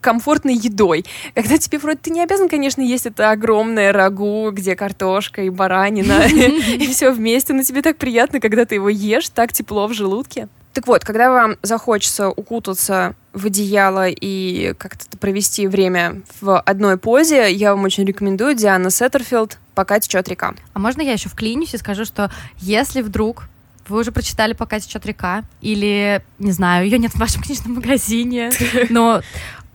комфортной 0.00 0.54
едой. 0.54 1.04
Когда 1.34 1.56
тебе 1.56 1.78
вроде 1.78 1.98
ты 1.98 2.10
не 2.10 2.22
обязан, 2.22 2.48
конечно, 2.48 2.82
есть 2.82 3.06
это 3.06 3.30
огромное 3.30 3.92
рагу, 3.92 4.50
где 4.52 4.76
картошка 4.76 5.42
и 5.42 5.50
баранина, 5.50 6.26
и 6.26 6.86
все 6.88 7.10
вместе, 7.10 7.54
но 7.54 7.62
тебе 7.62 7.80
так 7.80 7.96
приятно, 7.96 8.40
когда 8.40 8.64
ты 8.66 8.74
его 8.74 8.88
ешь, 8.88 9.30
так 9.30 9.52
тепло 9.52 9.86
в 9.86 9.94
желудке. 9.94 10.48
Так 10.74 10.88
вот, 10.88 11.04
когда 11.04 11.30
вам 11.30 11.56
захочется 11.62 12.28
укутаться 12.28 13.14
в 13.32 13.46
одеяло 13.46 14.08
и 14.08 14.74
как-то 14.76 15.16
провести 15.18 15.68
время 15.68 16.22
в 16.40 16.58
одной 16.60 16.98
позе, 16.98 17.50
я 17.52 17.74
вам 17.74 17.84
очень 17.84 18.04
рекомендую 18.04 18.56
Диана 18.56 18.90
Сеттерфилд 18.90 19.58
«Пока 19.76 20.00
течет 20.00 20.28
река». 20.28 20.54
А 20.72 20.78
можно 20.80 21.00
я 21.00 21.12
еще 21.12 21.28
вклинюсь 21.28 21.74
и 21.74 21.78
скажу, 21.78 22.04
что 22.04 22.30
если 22.58 23.02
вдруг 23.02 23.44
вы 23.88 24.00
уже 24.00 24.10
прочитали 24.10 24.52
«Пока 24.52 24.80
течет 24.80 25.06
река», 25.06 25.44
или, 25.60 26.24
не 26.40 26.50
знаю, 26.50 26.86
ее 26.86 26.98
нет 26.98 27.12
в 27.12 27.18
вашем 27.18 27.42
книжном 27.44 27.74
магазине, 27.74 28.50
но 28.90 29.22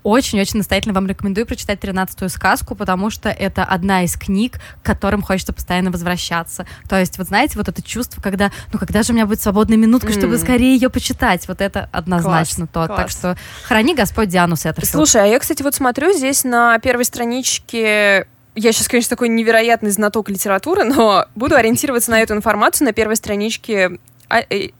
очень-очень 0.09 0.57
настоятельно 0.57 0.93
вам 0.93 1.07
рекомендую 1.07 1.45
прочитать 1.45 1.79
«Тринадцатую 1.79 2.29
сказку», 2.29 2.75
потому 2.75 3.09
что 3.09 3.29
это 3.29 3.63
одна 3.63 4.03
из 4.03 4.15
книг, 4.15 4.59
к 4.81 4.85
которым 4.85 5.21
хочется 5.21 5.53
постоянно 5.53 5.91
возвращаться. 5.91 6.65
То 6.87 6.99
есть, 6.99 7.17
вот 7.17 7.27
знаете, 7.27 7.57
вот 7.57 7.67
это 7.67 7.81
чувство, 7.81 8.21
когда, 8.21 8.51
ну, 8.73 8.79
когда 8.79 9.03
же 9.03 9.13
у 9.13 9.15
меня 9.15 9.25
будет 9.25 9.41
свободная 9.41 9.77
минутка, 9.77 10.11
чтобы 10.11 10.33
М. 10.33 10.39
скорее 10.39 10.73
ее 10.73 10.89
почитать, 10.89 11.47
вот 11.47 11.61
это 11.61 11.89
однозначно 11.91 12.67
то. 12.67 12.87
Так 12.87 12.95
класс. 12.95 13.11
что 13.11 13.37
храни 13.63 13.95
Господь 13.95 14.29
Диану 14.29 14.55
Сеттерфилд. 14.55 14.91
Слушай, 14.91 15.23
а 15.23 15.25
я, 15.25 15.39
кстати, 15.39 15.61
вот 15.61 15.75
смотрю 15.75 16.13
здесь 16.13 16.43
на 16.43 16.79
первой 16.79 17.05
страничке 17.05 18.27
я 18.55 18.73
сейчас, 18.73 18.87
конечно, 18.89 19.11
такой 19.11 19.29
невероятный 19.29 19.91
знаток 19.91 20.29
литературы, 20.29 20.83
но 20.83 21.27
буду 21.35 21.55
ориентироваться 21.55 22.11
на 22.11 22.19
эту 22.19 22.33
информацию 22.33 22.87
на 22.87 22.93
первой 22.93 23.15
страничке 23.15 23.99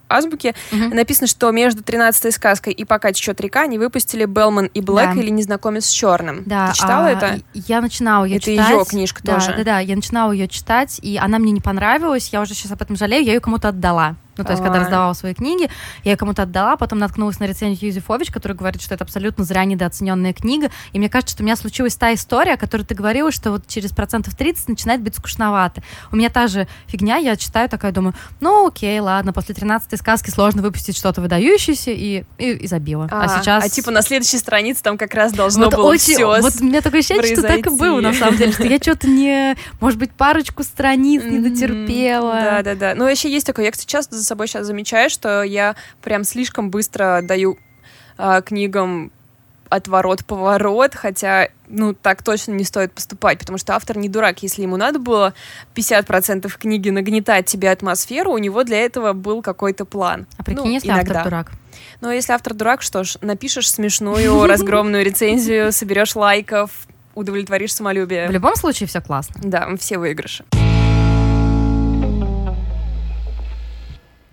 а- 0.10 0.16
э, 0.16 0.18
азбуки. 0.18 0.56
Мгм. 0.72 0.90
Написано, 0.90 1.28
что 1.28 1.52
между 1.52 1.84
«Тринадцатой 1.84 2.32
сказкой» 2.32 2.74
и 2.74 2.84
«Пока 2.84 3.12
течет 3.12 3.40
река» 3.42 3.62
они 3.62 3.78
выпустили 3.78 4.26
«Белман 4.26 4.66
и 4.66 4.82
Блэк» 4.82 5.14
Да. 5.16 5.22
или 5.22 5.30
«Незнакомец 5.30 5.86
с 5.86 5.92
черным». 5.92 6.44
Да, 6.46 6.70
Ты 6.70 6.78
читала 6.78 7.08
а, 7.08 7.12
это? 7.12 7.40
Я 7.54 7.82
начинала 7.82 8.26
ее 8.26 8.38
Это 8.38 8.52
читать. 8.52 8.70
её 8.70 8.84
книжка 8.86 9.22
да, 9.24 9.36
тоже. 9.36 9.54
Да, 9.58 9.64
да, 9.64 9.80
я 9.80 9.96
начинала 9.96 10.32
ее 10.32 10.48
читать, 10.48 11.00
и 11.02 11.18
она 11.18 11.40
мне 11.40 11.52
не 11.52 11.62
понравилась. 11.62 12.30
Я 12.32 12.42
уже 12.42 12.54
сейчас 12.54 12.72
об 12.72 12.82
этом 12.82 12.96
жалею, 12.96 13.24
я 13.24 13.34
ее 13.34 13.40
кому-то 13.40 13.70
отдала. 13.70 14.16
Ну, 14.40 14.46
то 14.46 14.52
есть, 14.52 14.64
когда 14.64 14.80
раздавала 14.80 15.12
свои 15.12 15.34
книги, 15.34 15.70
я 16.06 16.12
ее 16.12 16.18
кому-то 16.18 16.44
отдала, 16.44 16.78
потом 16.78 16.98
наткнулась 17.00 17.42
на 17.42 17.44
рецензию 17.44 17.90
Юзефович, 17.90 18.32
который 18.32 18.54
говорит, 18.54 18.82
что 18.82 18.96
это 18.96 19.04
абсолютно 19.04 19.44
зря 19.44 19.66
недооцененная 19.66 20.32
книга. 20.32 20.72
И 20.94 20.98
мне 20.98 21.10
кажется, 21.10 21.36
что 21.36 21.44
у 21.44 21.46
меня 21.46 21.58
случилась 21.58 21.98
та 21.98 22.14
история, 22.14 22.54
о 22.54 22.58
которой 22.58 22.84
ты 22.84 22.96
говорила, 22.96 23.34
что 23.34 23.52
вот 23.52 23.68
через 23.68 23.92
процентов 23.92 24.36
30 24.38 24.70
начинает 24.70 25.02
быть 25.02 25.16
скучновато. 25.16 25.84
У 26.10 26.16
меня 26.16 26.30
та 26.30 26.48
же 26.48 26.70
фигня, 26.88 27.18
я 27.18 27.36
читаю 27.36 27.68
такая, 27.68 27.92
думаю, 27.92 28.14
ну 28.40 28.68
окей, 28.68 28.98
ладно, 29.02 29.34
после 29.34 29.56
13 29.56 29.99
сказки 30.00 30.30
сложно 30.32 30.62
выпустить 30.62 30.98
что-то 30.98 31.22
выдающееся, 31.22 31.92
и, 31.92 32.24
и, 32.38 32.52
и 32.52 32.68
забила. 32.68 33.08
А, 33.12 33.40
сейчас... 33.40 33.66
А 33.66 33.70
типа 33.70 33.92
на 33.92 34.02
следующей 34.02 34.38
странице 34.38 34.82
там 34.82 34.98
как 34.98 35.14
раз 35.14 35.32
должно 35.32 35.66
Вот 35.66 35.76
было 35.76 35.88
очень, 35.90 36.16
все. 36.16 36.42
вот 36.42 36.54
у 36.60 36.64
меня 36.64 36.82
такое 36.82 37.02
ощущение, 37.02 37.36
что 37.36 37.44
так 37.44 37.68
и 37.68 37.70
было, 37.70 38.02
на 38.02 38.10
произойти. 38.10 38.20
самом 38.20 38.38
деле, 38.38 38.52
что 38.52 38.64
я 38.64 38.78
что-то 38.78 39.08
не, 39.08 39.56
может 39.80 40.00
быть, 40.00 40.12
парочку 40.12 40.64
страниц 40.64 41.24
не 41.24 41.40
дотерпела. 41.40 42.34
Да, 42.34 42.62
да, 42.64 42.76
да. 42.76 42.96
Ну, 42.96 43.06
вообще 43.06 43.32
есть 43.32 43.46
такое. 43.46 43.66
Я, 43.66 43.72
кстати, 43.72 43.88
часто 43.88 44.16
за 44.16 44.24
собой 44.24 44.48
сейчас 44.48 44.66
замечаю, 44.66 45.10
что 45.10 45.44
я 45.44 45.76
прям 46.02 46.24
слишком 46.24 46.72
быстро 46.72 47.22
даю 47.24 47.58
а, 48.18 48.42
книгам 48.42 49.12
отворот-поворот, 49.70 50.96
хотя, 50.96 51.50
ну, 51.70 51.94
так 51.94 52.24
точно 52.24 52.52
не 52.54 52.64
стоит 52.64 52.92
поступать, 52.92 53.40
потому 53.40 53.58
что 53.58 53.76
автор 53.76 53.98
не 53.98 54.10
дурак. 54.10 54.44
Если 54.44 54.64
ему 54.64 54.76
надо 54.76 55.00
было 55.00 55.34
50% 55.76 56.52
книги 56.58 56.90
нагнетать 56.90 57.46
тебе 57.46 57.72
атмосферу, 57.72 58.32
у 58.34 58.38
него 58.38 58.64
для 58.64 58.80
этого 58.80 59.14
был 59.14 59.42
какой-то 59.42 59.86
план. 59.86 60.28
А 60.38 60.44
прикинь, 60.44 60.64
Ну, 60.66 60.70
если 60.72 60.88
иногда. 60.90 61.18
автор 61.20 61.24
дурак. 61.24 61.52
Но 62.02 62.12
если 62.12 62.34
автор 62.34 62.54
дурак, 62.54 62.82
что 62.82 63.04
ж, 63.04 63.18
напишешь 63.22 63.70
смешную, 63.72 64.46
разгромную 64.48 65.06
рецензию, 65.06 65.72
соберешь 65.72 66.16
лайков, 66.16 66.72
удовлетворишь 67.16 67.72
В 67.72 67.76
самолюбие. 67.76 68.28
любом 68.30 68.56
случае 68.56 68.88
все 68.88 69.02
классно. 69.02 69.36
Да, 69.44 69.70
все 69.78 69.98
выигрыши. 69.98 70.44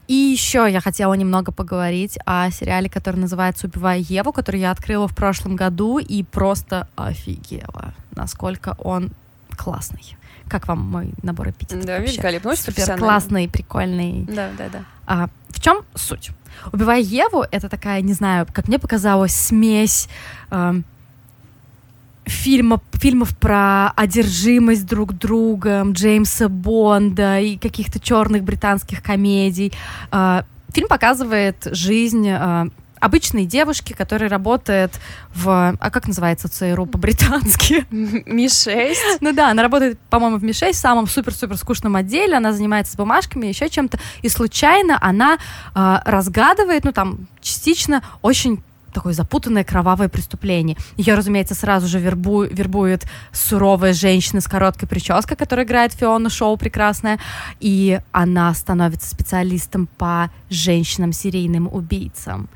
И 0.08 0.14
еще 0.14 0.68
я 0.70 0.80
хотела 0.80 1.14
немного 1.14 1.50
поговорить 1.50 2.18
о 2.26 2.50
сериале, 2.50 2.88
который 2.88 3.16
называется 3.16 3.66
«Убивая 3.66 3.98
Еву», 3.98 4.32
который 4.32 4.60
я 4.60 4.70
открыла 4.70 5.08
в 5.08 5.14
прошлом 5.16 5.56
году 5.56 5.98
и 5.98 6.22
просто 6.22 6.88
офигела, 6.94 7.92
насколько 8.12 8.76
он 8.78 9.10
классный. 9.56 10.16
Как 10.48 10.68
вам 10.68 10.80
мой 10.80 11.12
набор 11.22 11.50
эпитетов? 11.50 11.84
Да, 11.84 11.98
вообще? 11.98 12.12
великолепно, 12.12 12.50
очень 12.52 12.62
Супер 12.62 12.96
классный, 12.98 13.48
прикольный. 13.48 14.24
Да, 14.28 14.50
да, 14.56 14.68
да. 14.68 14.84
А, 15.06 15.28
в 15.48 15.60
чем 15.60 15.84
суть? 15.94 16.30
Убивая 16.72 17.00
Еву, 17.00 17.44
это 17.50 17.68
такая, 17.68 18.00
не 18.00 18.12
знаю, 18.12 18.46
как 18.52 18.68
мне 18.68 18.78
показалось, 18.78 19.34
смесь 19.34 20.08
эм, 20.50 20.84
фильма, 22.26 22.80
фильмов 22.94 23.36
про 23.36 23.90
одержимость 23.96 24.86
друг 24.86 25.14
другом, 25.14 25.92
Джеймса 25.92 26.48
Бонда 26.48 27.40
и 27.40 27.56
каких-то 27.56 28.00
черных 28.00 28.42
британских 28.42 29.02
комедий. 29.02 29.72
А, 30.10 30.44
фильм 30.74 30.88
показывает 30.88 31.68
жизнь 31.70 32.28
а, 32.28 32.68
обычной 33.00 33.46
девушки, 33.46 33.92
которая 33.92 34.28
работает 34.28 34.98
в... 35.34 35.76
А 35.78 35.90
как 35.90 36.08
называется 36.08 36.48
ЦРУ 36.48 36.86
по-британски? 36.86 37.86
Ми-6. 37.90 38.94
Ну 39.20 39.32
да, 39.32 39.50
она 39.50 39.62
работает, 39.62 39.98
по-моему, 40.10 40.38
в 40.38 40.44
Ми-6, 40.44 40.72
в 40.72 40.76
самом 40.76 41.06
супер-супер 41.06 41.56
скучном 41.56 41.96
отделе, 41.96 42.36
она 42.36 42.52
занимается 42.52 42.96
бумажками, 42.96 43.46
еще 43.46 43.68
чем-то, 43.68 43.98
и 44.22 44.28
случайно 44.28 44.98
она 45.00 45.38
а, 45.74 46.02
разгадывает, 46.04 46.84
ну 46.84 46.92
там, 46.92 47.28
частично 47.40 48.02
очень 48.22 48.62
такое 48.96 49.12
запутанное 49.12 49.62
кровавое 49.62 50.08
преступление. 50.08 50.78
Ее, 50.96 51.14
разумеется, 51.14 51.54
сразу 51.54 51.86
же 51.86 52.00
вербу- 52.00 52.48
вербует 52.50 53.04
суровая 53.30 53.92
женщина 53.92 54.40
с 54.40 54.48
короткой 54.48 54.88
прической, 54.88 55.36
которая 55.36 55.66
играет 55.66 55.92
Фиона 55.92 56.30
Шоу 56.30 56.56
прекрасная, 56.56 57.18
и 57.60 58.00
она 58.12 58.54
становится 58.54 59.10
специалистом 59.10 59.86
по 59.98 60.30
женщинам-серийным 60.48 61.68
убийцам. 61.70 62.48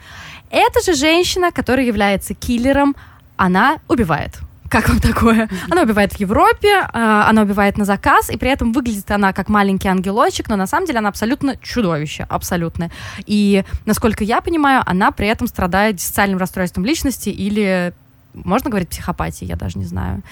Эта 0.51 0.81
же 0.81 0.95
женщина, 0.95 1.53
которая 1.53 1.85
является 1.85 2.33
киллером, 2.33 2.97
она 3.37 3.79
убивает. 3.87 4.41
Как 4.71 4.89
вам 4.89 5.01
такое? 5.01 5.49
Она 5.69 5.83
убивает 5.83 6.13
в 6.13 6.21
Европе, 6.21 6.87
а, 6.93 7.29
она 7.29 7.43
убивает 7.43 7.77
на 7.77 7.85
заказ, 7.85 8.31
и 8.31 8.37
при 8.37 8.51
этом 8.51 8.73
выглядит 8.73 9.11
она 9.11 9.33
как 9.33 9.49
маленький 9.49 9.89
ангелочек, 9.89 10.49
но 10.49 10.55
на 10.55 10.69
самом 10.69 10.87
деле 10.87 11.01
она 11.01 11.09
абсолютно 11.09 11.57
чудовище, 11.57 12.25
абсолютно. 12.29 12.89
И, 13.27 13.65
насколько 13.85 14.23
я 14.23 14.41
понимаю, 14.41 14.83
она 14.87 15.11
при 15.11 15.27
этом 15.27 15.49
страдает 15.49 15.97
диссоциальным 15.97 16.39
расстройством 16.39 16.85
личности 16.85 17.31
или, 17.31 17.93
можно 18.33 18.71
говорить, 18.71 18.91
психопатией, 18.91 19.49
я 19.49 19.57
даже 19.57 19.77
не 19.77 19.85
знаю. 19.85 20.23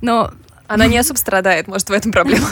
Но 0.00 0.30
Она 0.68 0.86
не 0.86 0.96
особо 0.98 1.18
страдает, 1.18 1.66
может, 1.66 1.88
в 1.88 1.92
этом 1.92 2.12
проблема. 2.12 2.46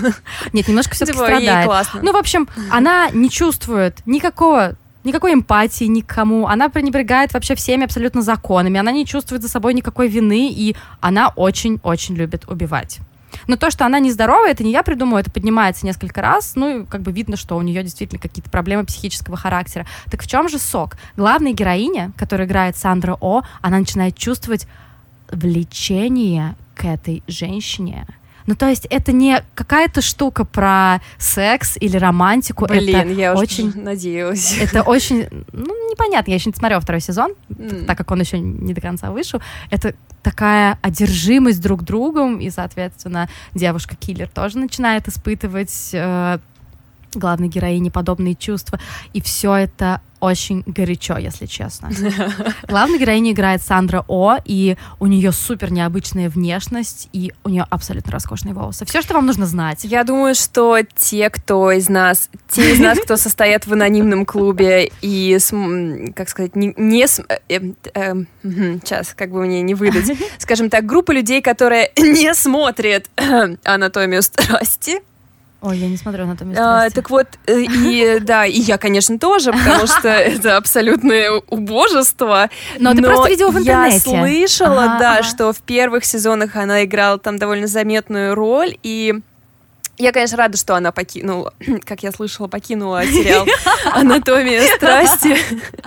нет, 0.53 0.67
немножко 0.67 0.95
все-таки 0.97 1.19
Типа, 1.19 1.27
страдает. 1.29 1.89
Ну, 2.03 2.13
в 2.13 2.17
общем, 2.17 2.49
она 2.73 3.09
не 3.11 3.31
чувствует 3.31 4.01
никакого 4.05 4.75
никакой 5.07 5.33
эмпатии 5.33 5.85
никому, 5.85 6.47
она 6.47 6.69
пренебрегает 6.69 7.33
вообще 7.33 7.55
всеми 7.55 7.85
абсолютно 7.85 8.23
законами, 8.23 8.79
она 8.79 8.93
не 8.93 9.07
чувствует 9.07 9.43
за 9.43 9.49
собой 9.49 9.75
никакой 9.75 10.09
вины, 10.09 10.51
и 10.51 10.77
она 11.01 11.29
очень-очень 11.29 12.15
любит 12.15 12.45
убивать. 12.49 12.99
Но 13.47 13.57
то, 13.57 13.71
что 13.71 13.85
она 13.87 13.99
нездоровая, 13.99 14.53
это 14.53 14.65
не 14.65 14.73
я 14.73 14.83
придумала, 14.83 15.19
это 15.19 15.31
поднимается 15.31 15.87
несколько 15.87 16.21
раз, 16.23 16.53
ну, 16.57 16.83
и 16.83 16.87
как 16.87 17.03
бы 17.03 17.13
видно, 17.13 17.37
что 17.37 17.57
у 17.57 17.63
нее 17.63 17.83
действительно 17.83 18.21
какие-то 18.21 18.51
проблемы 18.51 18.85
психического 18.85 19.37
характера. 19.37 19.87
Так 20.11 20.23
в 20.23 20.27
чем 20.27 20.49
же 20.49 20.59
сок? 20.59 20.97
Главная 21.17 21.53
героиня, 21.53 22.13
которая 22.17 22.47
играет 22.47 22.77
Сандра 22.77 23.17
О, 23.21 23.43
она 23.61 23.79
начинает 23.79 24.17
чувствовать 24.17 24.67
влечение 25.31 26.57
к 26.75 26.85
этой 26.85 27.23
женщине. 27.27 28.07
Ну, 28.47 28.55
то 28.55 28.69
есть 28.69 28.87
это 28.87 29.13
не 29.13 29.43
какая-то 29.55 30.01
штука 30.01 30.45
про 30.45 31.01
секс 31.19 31.77
или 31.81 31.97
романтику. 31.97 32.67
Блин, 32.67 32.97
это 32.97 33.09
я 33.09 33.35
очень... 33.35 33.73
надеялась. 33.75 34.57
Это 34.59 34.83
очень, 34.83 35.27
ну, 35.53 35.91
непонятно, 35.91 36.31
я 36.31 36.37
еще 36.37 36.51
не 36.51 36.57
смотрела 36.57 36.81
второй 36.81 37.01
сезон, 37.01 37.33
М. 37.59 37.87
так 37.87 37.99
как 37.99 38.11
он 38.11 38.21
еще 38.21 38.39
не 38.39 38.75
до 38.75 38.81
конца 38.81 39.11
вышел. 39.11 39.41
Это 39.71 39.95
такая 40.23 40.79
одержимость 40.83 41.61
друг 41.61 41.83
другом, 41.83 42.39
и, 42.41 42.51
соответственно, 42.51 43.29
девушка-киллер 43.55 44.29
тоже 44.29 44.59
начинает 44.59 45.07
испытывать 45.09 45.91
э, 45.93 46.39
главной 47.15 47.49
героине 47.49 47.91
подобные 47.91 48.35
чувства. 48.35 48.79
И 49.13 49.21
все 49.21 49.55
это 49.55 50.01
очень 50.27 50.65
горячо, 50.67 51.17
если 51.19 51.47
честно. 51.47 51.91
Главная 52.69 52.99
героиня 52.99 53.33
играет 53.33 53.63
Сандра 53.63 54.05
О, 54.09 54.37
и 54.45 54.77
у 54.99 55.07
нее 55.07 55.31
супер 55.31 55.71
необычная 55.71 56.29
внешность, 56.29 57.09
и 57.13 57.33
у 57.45 57.49
нее 57.49 57.65
абсолютно 57.71 58.13
роскошные 58.13 58.53
волосы. 58.53 58.85
Все, 58.87 59.03
что 59.03 59.15
вам 59.15 59.27
нужно 59.27 59.47
знать. 59.47 59.85
Я 59.85 60.03
думаю, 60.05 60.35
что 60.35 60.79
те, 60.97 61.31
кто 61.31 61.71
из 61.71 61.89
нас, 61.89 62.29
те 62.51 62.73
из 62.73 62.81
нас, 62.81 62.99
кто 62.99 63.17
состоят 63.17 63.67
в 63.67 63.73
анонимном 63.73 64.27
клубе 64.27 64.91
и, 65.01 65.39
как 66.15 66.29
сказать, 66.29 66.57
не, 66.57 66.75
не 66.77 67.07
э, 67.07 67.45
э, 67.49 67.61
э, 67.95 68.15
сейчас, 68.83 69.15
как 69.15 69.31
бы 69.31 69.45
мне 69.45 69.63
не 69.63 69.75
выдать, 69.75 70.11
скажем 70.39 70.71
так, 70.71 70.85
группа 70.85 71.13
людей, 71.13 71.41
которая 71.41 71.91
не 71.97 72.35
смотрит 72.35 73.09
анатомию 73.65 74.23
страсти, 74.23 75.03
Ой, 75.63 75.79
я 75.79 75.89
не 75.89 75.97
смотрю 75.97 76.25
«Анатомию 76.25 76.55
страсти». 76.55 76.93
А, 76.93 76.95
так 76.95 77.11
вот, 77.11 77.27
э, 77.47 77.63
и 77.63 78.19
да, 78.21 78.45
и 78.45 78.61
я, 78.61 78.79
конечно, 78.79 79.19
тоже, 79.19 79.53
потому 79.53 79.87
что 79.87 80.09
это 80.09 80.57
абсолютное 80.57 81.31
убожество. 81.49 82.51
Но, 82.79 82.91
но 82.91 82.97
ты 82.97 83.03
просто 83.03 83.29
видела 83.31 83.51
в 83.51 83.59
интернете. 83.59 84.11
Я 84.11 84.21
слышала, 84.21 84.85
ага, 84.85 84.99
да, 84.99 85.13
ага. 85.15 85.23
что 85.23 85.53
в 85.53 85.61
первых 85.63 86.05
сезонах 86.05 86.57
она 86.57 86.85
играла 86.85 87.19
там 87.19 87.39
довольно 87.39 87.67
заметную 87.67 88.35
роль, 88.35 88.77
и 88.83 89.15
я, 89.99 90.13
конечно, 90.13 90.37
рада, 90.37 90.57
что 90.57 90.75
она 90.75 90.93
покинула, 90.93 91.55
как 91.85 92.03
я 92.03 92.13
слышала, 92.13 92.49
покинула 92.49 93.05
сериал 93.05 93.47
«Анатомия 93.93 94.63
страсти», 94.77 95.37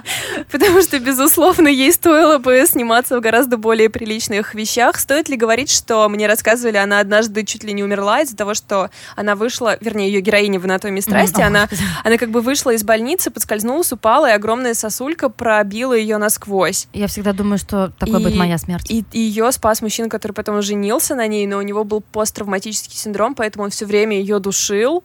потому 0.51 0.81
что, 0.81 0.99
безусловно, 0.99 1.67
ей 1.67 1.91
стоило 1.93 2.39
бы 2.39 2.65
сниматься 2.67 3.17
в 3.17 3.21
гораздо 3.21 3.57
более 3.57 3.89
приличных 3.89 4.55
вещах. 4.55 4.99
Стоит 4.99 5.29
ли 5.29 5.37
говорить, 5.37 5.69
что 5.69 6.09
мне 6.09 6.27
рассказывали, 6.27 6.77
она 6.77 6.99
однажды 6.99 7.43
чуть 7.43 7.63
ли 7.63 7.73
не 7.73 7.83
умерла 7.83 8.21
из-за 8.21 8.35
того, 8.35 8.53
что 8.53 8.89
она 9.15 9.35
вышла, 9.35 9.77
вернее, 9.79 10.07
ее 10.11 10.21
героиня 10.21 10.59
в 10.59 10.65
«Анатомии 10.65 11.01
страсти», 11.01 11.41
она, 11.41 11.69
она 12.03 12.17
как 12.17 12.31
бы 12.31 12.41
вышла 12.41 12.71
из 12.71 12.83
больницы, 12.83 13.29
подскользнулась, 13.29 13.91
упала, 13.91 14.29
и 14.29 14.33
огромная 14.33 14.73
сосулька 14.73 15.29
пробила 15.29 15.93
ее 15.93 16.17
насквозь. 16.17 16.87
Я 16.93 17.07
всегда 17.07 17.33
думаю, 17.33 17.59
что 17.59 17.91
такой 17.99 18.21
и, 18.21 18.23
будет 18.23 18.35
моя 18.35 18.57
смерть. 18.57 18.89
И, 18.89 19.03
и 19.11 19.19
ее 19.19 19.51
спас 19.51 19.81
мужчина, 19.81 20.09
который 20.09 20.31
потом 20.31 20.61
женился 20.61 21.15
на 21.15 21.27
ней, 21.27 21.45
но 21.45 21.57
у 21.57 21.61
него 21.61 21.83
был 21.83 22.01
посттравматический 22.01 22.97
синдром, 22.97 23.35
поэтому 23.35 23.65
он 23.65 23.69
все 23.69 23.85
время 23.85 23.98
время 23.99 24.19
ее 24.19 24.39
душил. 24.39 25.03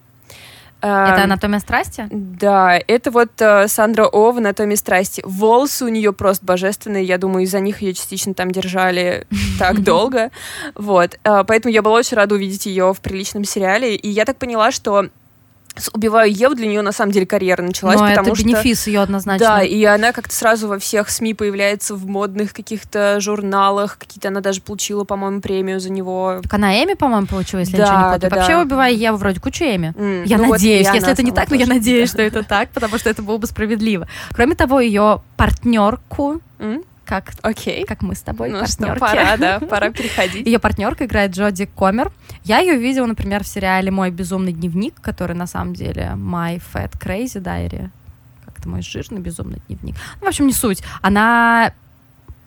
Это 0.81 1.17
эм, 1.17 1.25
«Анатомия 1.25 1.61
страсти»? 1.61 2.07
Да, 2.11 2.79
это 2.87 3.11
вот 3.11 3.31
э, 3.41 3.69
Сандра 3.69 4.05
О 4.05 4.33
в 4.33 4.39
«Анатомии 4.39 4.75
страсти». 4.75 5.23
Волосы 5.25 5.87
у 5.87 5.89
нее 5.89 6.13
просто 6.13 6.45
божественные, 6.45 7.05
я 7.05 7.17
думаю, 7.17 7.45
из-за 7.45 7.61
них 7.61 7.81
ее 7.81 7.95
частично 7.95 8.35
там 8.35 8.51
держали 8.51 9.27
так 9.59 9.83
долго. 9.83 10.31
Вот, 10.75 11.19
э, 11.25 11.45
поэтому 11.47 11.73
я 11.73 11.81
была 11.81 11.99
очень 11.99 12.17
рада 12.19 12.35
увидеть 12.35 12.67
ее 12.67 12.93
в 12.93 13.01
приличном 13.01 13.45
сериале, 13.45 13.97
и 13.97 14.09
я 14.09 14.27
так 14.27 14.37
поняла, 14.37 14.71
что 14.71 15.07
убиваю 15.93 16.33
Еву, 16.33 16.55
для 16.55 16.67
нее 16.67 16.83
на 16.83 16.93
самом 16.93 17.13
деле 17.13 17.27
карьера 17.27 17.63
началась, 17.63 17.99
Но 18.01 18.07
потому 18.07 18.29
это 18.29 18.37
что... 18.37 18.45
бенефис 18.45 18.87
ее 18.87 19.01
однозначно. 19.01 19.47
Да, 19.47 19.63
и 19.63 19.83
она 19.85 20.13
как-то 20.13 20.35
сразу 20.35 20.69
во 20.69 20.79
всех 20.79 21.11
СМИ 21.11 21.35
появляется 21.35 21.95
в 21.95 22.07
модных 22.07 22.53
каких-то 22.53 23.21
журналах, 23.21 23.99
какие-то 23.99 24.29
она 24.29 24.41
даже 24.41 24.61
получила, 24.61 25.05
по-моему, 25.05 25.41
премию 25.41 25.81
за 25.81 25.91
него. 25.91 26.41
Так 26.43 26.55
она 26.55 26.83
Эми, 26.83 26.95
по-моему, 26.95 27.27
получила, 27.27 27.61
если 27.61 27.77
да, 27.77 27.83
я 27.83 27.89
ничего 27.89 27.99
не 27.99 28.15
путаю. 28.15 28.31
Да, 28.31 28.37
Вообще, 28.37 28.53
да. 28.53 28.63
убиваю 28.63 28.97
Еву 28.97 29.17
вроде 29.17 29.41
кучу 29.41 29.65
Эми. 29.65 29.95
Mm, 29.97 30.27
я 30.27 30.39
ну 30.39 30.51
надеюсь, 30.51 30.87
вот 30.87 30.95
если 30.95 31.13
это 31.13 31.23
не 31.23 31.33
так, 31.33 31.51
но 31.51 31.57
я 31.57 31.67
надеюсь, 31.67 32.11
что 32.11 32.23
это 32.23 32.45
так, 32.45 32.71
потому 32.71 32.99
что 32.99 33.11
это 33.11 33.23
было 33.23 33.39
бы 33.39 33.47
справедливо. 33.47 34.07
Кроме 34.33 34.55
того, 34.55 34.81
ее 34.81 35.23
партнерку 35.37 36.41
mm? 36.59 36.85
Как, 37.05 37.33
okay. 37.43 37.85
как 37.85 38.03
мы 38.03 38.15
с 38.15 38.21
тобой 38.21 38.51
ну 38.51 38.61
партнерки. 38.61 38.97
Что, 38.97 39.07
пора, 39.07 39.37
да, 39.37 39.61
пора 39.71 39.91
переходить. 39.91 40.47
Ее 40.47 40.59
партнерка 40.59 41.05
играет 41.05 41.33
Джоди 41.33 41.67
Комер. 41.67 42.13
Я 42.45 42.59
ее 42.59 42.77
видела, 42.77 43.07
например, 43.07 43.45
в 43.45 43.49
сериале 43.49 43.91
«Мой 43.91 44.11
безумный 44.11 44.53
дневник», 44.53 45.01
который 45.01 45.37
на 45.37 45.47
самом 45.47 45.75
деле 45.75 46.13
«My 46.17 46.61
Fat 46.73 46.93
Crazy 46.99 47.43
Diary». 47.43 47.91
Как 48.45 48.59
это 48.59 48.69
мой 48.69 48.83
жирный 48.83 49.21
безумный 49.21 49.61
дневник. 49.69 49.97
Ну, 50.21 50.27
в 50.27 50.29
общем, 50.29 50.47
не 50.47 50.53
суть. 50.53 50.83
Она 51.03 51.73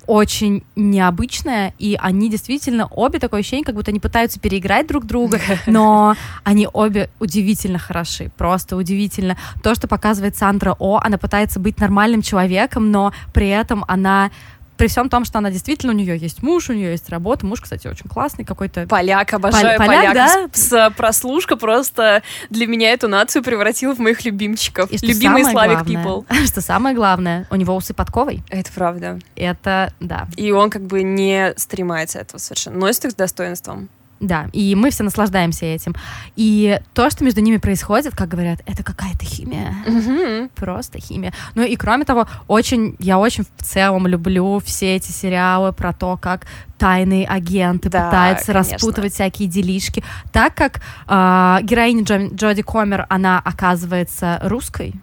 очень 0.07 0.63
необычная, 0.75 1.73
и 1.77 1.97
они 1.99 2.29
действительно 2.29 2.87
обе 2.87 3.19
такое 3.19 3.41
ощущение, 3.41 3.65
как 3.65 3.75
будто 3.75 3.91
они 3.91 3.99
пытаются 3.99 4.39
переиграть 4.39 4.87
друг 4.87 5.05
друга, 5.05 5.39
но 5.67 6.15
они 6.43 6.67
обе 6.71 7.09
удивительно 7.19 7.77
хороши, 7.77 8.31
просто 8.37 8.75
удивительно. 8.77 9.37
То, 9.61 9.75
что 9.75 9.87
показывает 9.87 10.35
Сандра 10.35 10.75
О, 10.79 10.99
она 11.03 11.17
пытается 11.17 11.59
быть 11.59 11.79
нормальным 11.79 12.21
человеком, 12.21 12.89
но 12.89 13.13
при 13.33 13.49
этом 13.49 13.83
она 13.87 14.31
при 14.77 14.87
всем 14.87 15.09
том, 15.09 15.25
что 15.25 15.39
она 15.39 15.49
действительно, 15.49 15.93
у 15.93 15.95
нее 15.95 16.17
есть 16.17 16.43
муж, 16.43 16.69
у 16.69 16.73
нее 16.73 16.91
есть 16.91 17.09
работа. 17.09 17.45
Муж, 17.45 17.61
кстати, 17.61 17.87
очень 17.87 18.09
классный 18.09 18.45
какой-то. 18.45 18.87
Поляк, 18.87 19.33
обожаю 19.33 19.77
Пол- 19.77 19.87
поляк. 19.87 20.13
поляк 20.13 20.13
да? 20.13 20.49
с, 20.53 20.67
с 20.67 20.93
прослушка 20.95 21.57
просто 21.57 22.21
для 22.49 22.67
меня 22.67 22.93
эту 22.93 23.07
нацию 23.07 23.43
превратила 23.43 23.95
в 23.95 23.99
моих 23.99 24.23
любимчиков. 24.25 24.91
И 24.91 24.97
Любимый 25.05 25.43
Славик 25.43 25.79
People. 25.79 26.25
Что 26.47 26.61
самое 26.61 26.95
главное, 26.95 27.47
у 27.49 27.55
него 27.55 27.75
усы 27.75 27.93
подковой. 27.93 28.43
Это 28.49 28.71
правда. 28.73 29.19
Это, 29.35 29.93
да. 29.99 30.27
И 30.37 30.51
он 30.51 30.69
как 30.69 30.83
бы 30.83 31.03
не 31.03 31.53
стремается 31.57 32.19
этого 32.19 32.39
совершенно. 32.39 32.77
Носит 32.77 33.05
их 33.05 33.11
с 33.11 33.15
достоинством. 33.15 33.89
Да, 34.19 34.47
и 34.51 34.73
мы 34.73 34.89
все 34.89 35.03
наслаждаемся 35.03 35.65
этим. 35.65 35.95
И 36.35 36.79
то, 36.93 37.09
что 37.09 37.23
между 37.23 37.41
ними 37.41 37.57
происходит, 37.57 38.15
как 38.15 38.29
говорят, 38.29 38.61
это 38.65 38.83
какая-то 38.83 39.25
химия. 39.25 39.75
Mm-hmm. 39.85 40.51
Просто 40.55 40.99
химия. 40.99 41.33
Ну 41.53 41.61
и 41.61 41.75
кроме 41.75 42.03
того, 42.03 42.27
очень, 42.47 42.95
я 42.99 43.19
очень 43.19 43.43
в 43.43 43.63
целом 43.63 44.07
люблю 44.07 44.59
все 44.65 44.95
эти 44.95 45.11
сериалы 45.11 45.71
про 45.71 45.93
то, 45.93 46.17
как 46.17 46.47
тайные 46.79 47.27
агенты 47.27 47.89
да, 47.89 48.05
пытаются 48.05 48.53
конечно. 48.53 48.73
распутывать 48.73 49.13
всякие 49.13 49.47
делишки. 49.47 50.03
Так 50.31 50.55
как 50.55 50.81
э, 51.07 51.59
героиня 51.63 52.03
Джо, 52.03 52.27
Джоди 52.33 52.63
Комер, 52.63 53.05
она 53.09 53.39
оказывается 53.43 54.39
русской, 54.43 54.93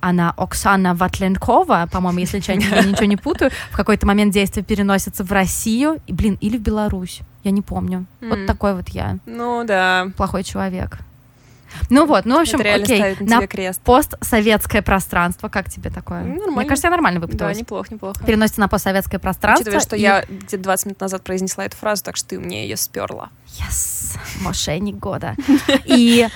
она 0.00 0.32
Оксана 0.36 0.94
Ватленкова, 0.94 1.88
по-моему, 1.90 2.20
если 2.20 2.42
я 2.46 2.56
ничего 2.56 3.04
не 3.04 3.16
путаю, 3.16 3.50
в 3.70 3.76
какой-то 3.76 4.06
момент 4.06 4.32
действие 4.32 4.64
переносится 4.64 5.24
в 5.24 5.32
Россию, 5.32 6.00
и, 6.06 6.12
блин, 6.12 6.38
или 6.40 6.56
в 6.56 6.62
Беларусь. 6.62 7.20
Я 7.42 7.50
не 7.50 7.62
помню. 7.62 8.06
Mm. 8.20 8.28
Вот 8.28 8.46
такой 8.46 8.74
вот 8.74 8.88
я. 8.90 9.18
Ну 9.26 9.64
да. 9.64 10.08
Плохой 10.16 10.44
человек. 10.44 10.98
Ну 11.88 12.06
вот, 12.06 12.24
ну 12.24 12.36
в 12.36 12.40
общем, 12.40 12.60
Это 12.60 12.82
окей, 12.82 13.16
на, 13.20 13.40
на 13.40 13.46
крест. 13.46 13.80
постсоветское 13.82 14.82
пространство, 14.82 15.48
как 15.48 15.70
тебе 15.70 15.90
такое? 15.90 16.22
Нормально. 16.22 16.52
Мне 16.52 16.64
кажется, 16.66 16.88
я 16.88 16.90
нормально 16.90 17.20
выпуталась. 17.20 17.56
Да, 17.56 17.60
неплохо, 17.60 17.94
неплохо. 17.94 18.24
Переносится 18.24 18.60
на 18.60 18.68
постсоветское 18.68 19.20
пространство. 19.20 19.62
Учитывая, 19.62 19.80
что 19.80 19.96
и... 19.96 20.00
я 20.00 20.24
где-то 20.28 20.58
20 20.64 20.86
минут 20.86 21.00
назад 21.00 21.22
произнесла 21.22 21.64
эту 21.64 21.76
фразу, 21.76 22.02
так 22.02 22.16
что 22.16 22.30
ты 22.30 22.40
мне 22.40 22.64
ее 22.64 22.76
сперла. 22.76 23.30
Yes, 23.58 24.18
мошенник 24.40 24.96
года. 24.96 25.36
И 25.84 26.28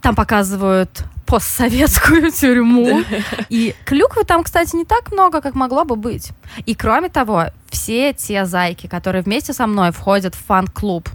там 0.00 0.14
показывают 0.14 1.04
постсоветскую 1.32 2.30
тюрьму. 2.40 3.02
И 3.48 3.74
клюквы 3.86 4.24
там, 4.24 4.44
кстати, 4.44 4.76
не 4.76 4.84
так 4.84 5.10
много, 5.12 5.40
как 5.40 5.54
могло 5.54 5.84
бы 5.84 5.96
быть. 5.96 6.30
И 6.66 6.74
кроме 6.74 7.08
того, 7.08 7.46
все 7.70 8.12
те 8.12 8.44
зайки, 8.44 8.86
которые 8.86 9.22
вместе 9.22 9.54
со 9.54 9.66
мной 9.66 9.92
входят 9.92 10.34
в 10.34 10.44
фан-клуб 10.44 11.08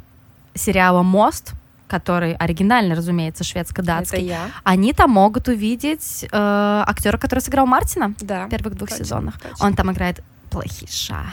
сериала 0.55 1.03
«Мост», 1.03 1.53
который 1.87 2.33
оригинальный, 2.33 2.95
разумеется, 2.95 3.43
шведско-датский, 3.43 4.33
они 4.63 4.93
там 4.93 5.11
могут 5.11 5.49
увидеть 5.49 6.25
э, 6.31 6.83
актера, 6.87 7.19
который 7.19 7.41
сыграл 7.41 7.67
Мартина 7.67 8.15
да, 8.19 8.47
в 8.47 8.49
первых 8.49 8.75
двух 8.75 8.89
точно, 8.89 9.05
сезонах. 9.05 9.39
Точно. 9.39 9.65
Он 9.67 9.75
там 9.75 9.91
играет 9.91 10.23
плохиша. 10.49 11.27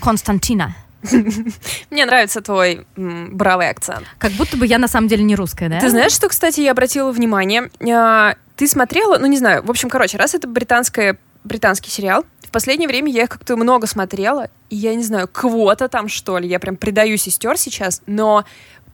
Константина. 0.00 0.74
Мне 1.90 2.06
нравится 2.06 2.40
твой 2.40 2.86
бравый 2.96 3.70
акцент. 3.70 4.06
Как 4.18 4.32
будто 4.32 4.56
бы 4.56 4.66
я 4.66 4.78
на 4.78 4.88
самом 4.88 5.08
деле 5.08 5.24
не 5.24 5.34
русская, 5.34 5.68
да? 5.68 5.80
Ты 5.80 5.90
знаешь, 5.90 6.12
что, 6.12 6.28
кстати, 6.28 6.60
я 6.60 6.72
обратила 6.72 7.10
внимание? 7.10 7.70
А, 7.92 8.34
ты 8.56 8.68
смотрела, 8.68 9.18
ну 9.18 9.26
не 9.26 9.38
знаю, 9.38 9.64
в 9.64 9.70
общем, 9.70 9.88
короче, 9.88 10.18
раз 10.18 10.34
это 10.34 10.46
британская, 10.46 11.18
британский 11.44 11.90
сериал, 11.90 12.24
в 12.42 12.52
последнее 12.52 12.88
время 12.88 13.12
я 13.12 13.22
их 13.22 13.28
как-то 13.28 13.56
много 13.56 13.86
смотрела, 13.86 14.50
и 14.70 14.76
я 14.76 14.94
не 14.96 15.04
знаю, 15.04 15.28
кого-то 15.28 15.88
там, 15.88 16.08
что 16.08 16.36
ли, 16.36 16.48
я 16.48 16.58
прям 16.58 16.76
предаю 16.76 17.16
сестер 17.16 17.56
сейчас, 17.56 18.02
но 18.06 18.44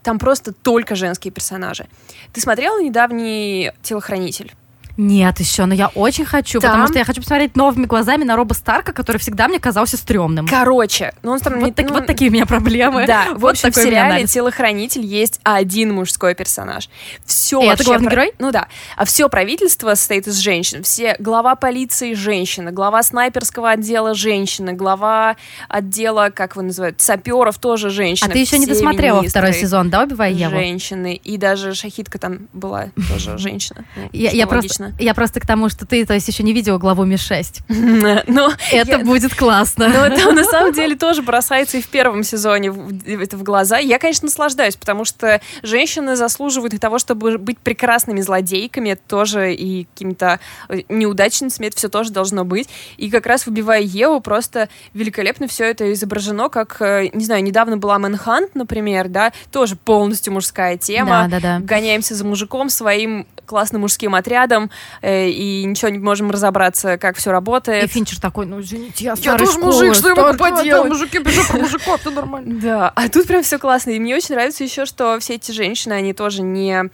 там 0.02 0.18
просто 0.18 0.52
только 0.52 0.94
женские 0.94 1.32
персонажи. 1.32 1.86
Ты 2.34 2.40
смотрела 2.42 2.80
недавний 2.82 3.72
«Телохранитель»? 3.82 4.52
Нет, 4.96 5.40
еще, 5.40 5.66
но 5.66 5.74
я 5.74 5.88
очень 5.88 6.24
хочу, 6.24 6.58
там... 6.60 6.70
потому 6.70 6.88
что 6.88 6.98
я 6.98 7.04
хочу 7.04 7.20
посмотреть 7.20 7.56
новыми 7.56 7.86
глазами 7.86 8.24
на 8.24 8.36
Роба 8.36 8.54
Старка, 8.54 8.92
который 8.92 9.18
всегда 9.18 9.46
мне 9.48 9.58
казался 9.58 9.96
стрёмным. 9.96 10.46
Короче, 10.46 11.12
ну 11.22 11.32
он 11.32 11.40
там... 11.40 11.54
Вот, 11.60 11.66
не, 11.66 11.72
так, 11.72 11.88
ну... 11.88 11.94
вот 11.94 12.06
такие 12.06 12.30
у 12.30 12.32
меня 12.32 12.46
проблемы. 12.46 13.06
Да, 13.06 13.26
вот 13.32 13.40
в 13.40 13.46
общем, 13.46 13.72
в 13.72 13.74
сериале 13.74 14.26
«Телохранитель» 14.26 15.04
есть 15.04 15.40
один 15.42 15.94
мужской 15.94 16.34
персонаж. 16.34 16.88
Все 17.24 17.60
И 17.60 17.66
это 17.66 17.84
главный 17.84 18.10
герой? 18.10 18.32
Ну 18.38 18.52
да. 18.52 18.68
А 18.96 19.04
все 19.04 19.28
правительство 19.28 19.94
состоит 19.94 20.26
из 20.26 20.36
женщин. 20.36 20.82
Все 20.82 21.16
глава 21.18 21.56
полиции 21.56 22.14
женщина, 22.14 22.72
глава 22.72 23.02
снайперского 23.02 23.70
отдела 23.70 24.14
женщина, 24.14 24.72
глава 24.72 25.36
отдела, 25.68 26.30
как 26.34 26.52
его 26.52 26.62
называют, 26.62 27.00
саперов 27.00 27.58
тоже 27.58 27.90
женщина. 27.90 28.30
А 28.30 28.32
ты 28.32 28.38
еще 28.38 28.58
не 28.58 28.66
досмотрела 28.66 29.22
второй 29.22 29.52
сезон, 29.52 29.90
да, 29.90 30.04
«Убивая 30.04 30.30
Еву»? 30.30 30.56
Женщины. 30.56 31.20
И 31.22 31.36
даже 31.36 31.74
Шахидка 31.74 32.18
там 32.18 32.48
была 32.52 32.88
тоже 33.10 33.36
женщина. 33.38 33.84
Я 34.12 34.46
просто 34.46 34.85
конечно. 34.86 35.04
Я 35.04 35.14
просто 35.14 35.40
к 35.40 35.46
тому, 35.46 35.68
что 35.68 35.86
ты, 35.86 36.04
то 36.04 36.14
есть, 36.14 36.28
еще 36.28 36.42
не 36.42 36.52
видела 36.52 36.78
главу 36.78 37.04
Ми-6. 37.04 37.62
Но 38.26 38.52
Это 38.72 38.90
я- 38.92 38.98
будет 38.98 39.34
классно. 39.34 39.88
Но 39.88 40.06
это 40.06 40.32
на 40.32 40.44
самом 40.50 40.72
деле 40.72 40.96
тоже 40.96 41.22
бросается 41.22 41.78
и 41.78 41.82
в 41.82 41.88
первом 41.88 42.22
сезоне 42.22 42.70
в- 42.70 43.08
это 43.22 43.36
в 43.36 43.42
глаза. 43.42 43.78
Я, 43.78 43.98
конечно, 43.98 44.26
наслаждаюсь, 44.26 44.76
потому 44.76 45.04
что 45.04 45.40
женщины 45.62 46.16
заслуживают 46.16 46.74
и 46.74 46.78
того, 46.78 46.98
чтобы 46.98 47.38
быть 47.38 47.58
прекрасными 47.58 48.20
злодейками, 48.20 48.90
это 48.90 49.02
тоже 49.06 49.54
и 49.54 49.84
какими-то 49.84 50.40
э, 50.68 50.80
неудачницами, 50.88 51.66
это 51.66 51.76
все 51.76 51.88
тоже 51.88 52.10
должно 52.10 52.44
быть. 52.44 52.68
И 52.96 53.10
как 53.10 53.26
раз 53.26 53.46
«Выбивая 53.46 53.80
Еву» 53.80 54.20
просто 54.20 54.68
великолепно 54.94 55.46
все 55.48 55.64
это 55.64 55.92
изображено, 55.92 56.48
как, 56.48 56.80
э, 56.80 57.08
не 57.12 57.24
знаю, 57.24 57.42
недавно 57.42 57.76
была 57.76 57.98
«Мэнхант», 57.98 58.54
например, 58.54 59.08
да, 59.08 59.32
тоже 59.52 59.76
полностью 59.76 60.32
мужская 60.32 60.76
тема. 60.76 61.28
Да, 61.30 61.40
да, 61.40 61.58
да. 61.58 61.64
Гоняемся 61.64 62.14
за 62.14 62.24
мужиком 62.24 62.68
своим 62.70 63.26
классным 63.46 63.82
мужским 63.82 64.14
отрядом, 64.14 64.70
э, 65.02 65.28
и 65.28 65.64
ничего 65.64 65.88
не 65.90 65.98
можем 65.98 66.30
разобраться, 66.30 66.98
как 66.98 67.16
все 67.16 67.30
работает. 67.30 67.84
И 67.84 67.86
Финчер 67.86 68.20
такой, 68.20 68.46
ну, 68.46 68.60
извините, 68.60 69.04
я 69.04 69.10
Я 69.10 69.16
старой 69.16 69.38
тоже 69.38 69.52
школы, 69.52 69.74
мужик, 69.74 69.94
что 69.94 70.08
я 70.08 70.14
могу 70.14 70.34
старый, 70.34 70.56
поделать?» 70.56 70.88
мужики 70.88 71.18
пишут 71.18 71.48
про 71.48 71.58
мужиков, 71.58 72.00
все 72.00 72.10
нормально. 72.10 72.60
Да, 72.66 72.88
а 72.94 73.08
тут 73.08 73.26
прям 73.26 73.42
все 73.42 73.58
классно. 73.58 73.90
И 73.90 73.98
мне 73.98 74.16
очень 74.16 74.34
нравится 74.34 74.64
еще, 74.64 74.86
что 74.86 75.18
все 75.20 75.34
эти 75.34 75.52
женщины, 75.52 75.92
они 75.92 76.12
тоже 76.12 76.42
не, 76.42 76.90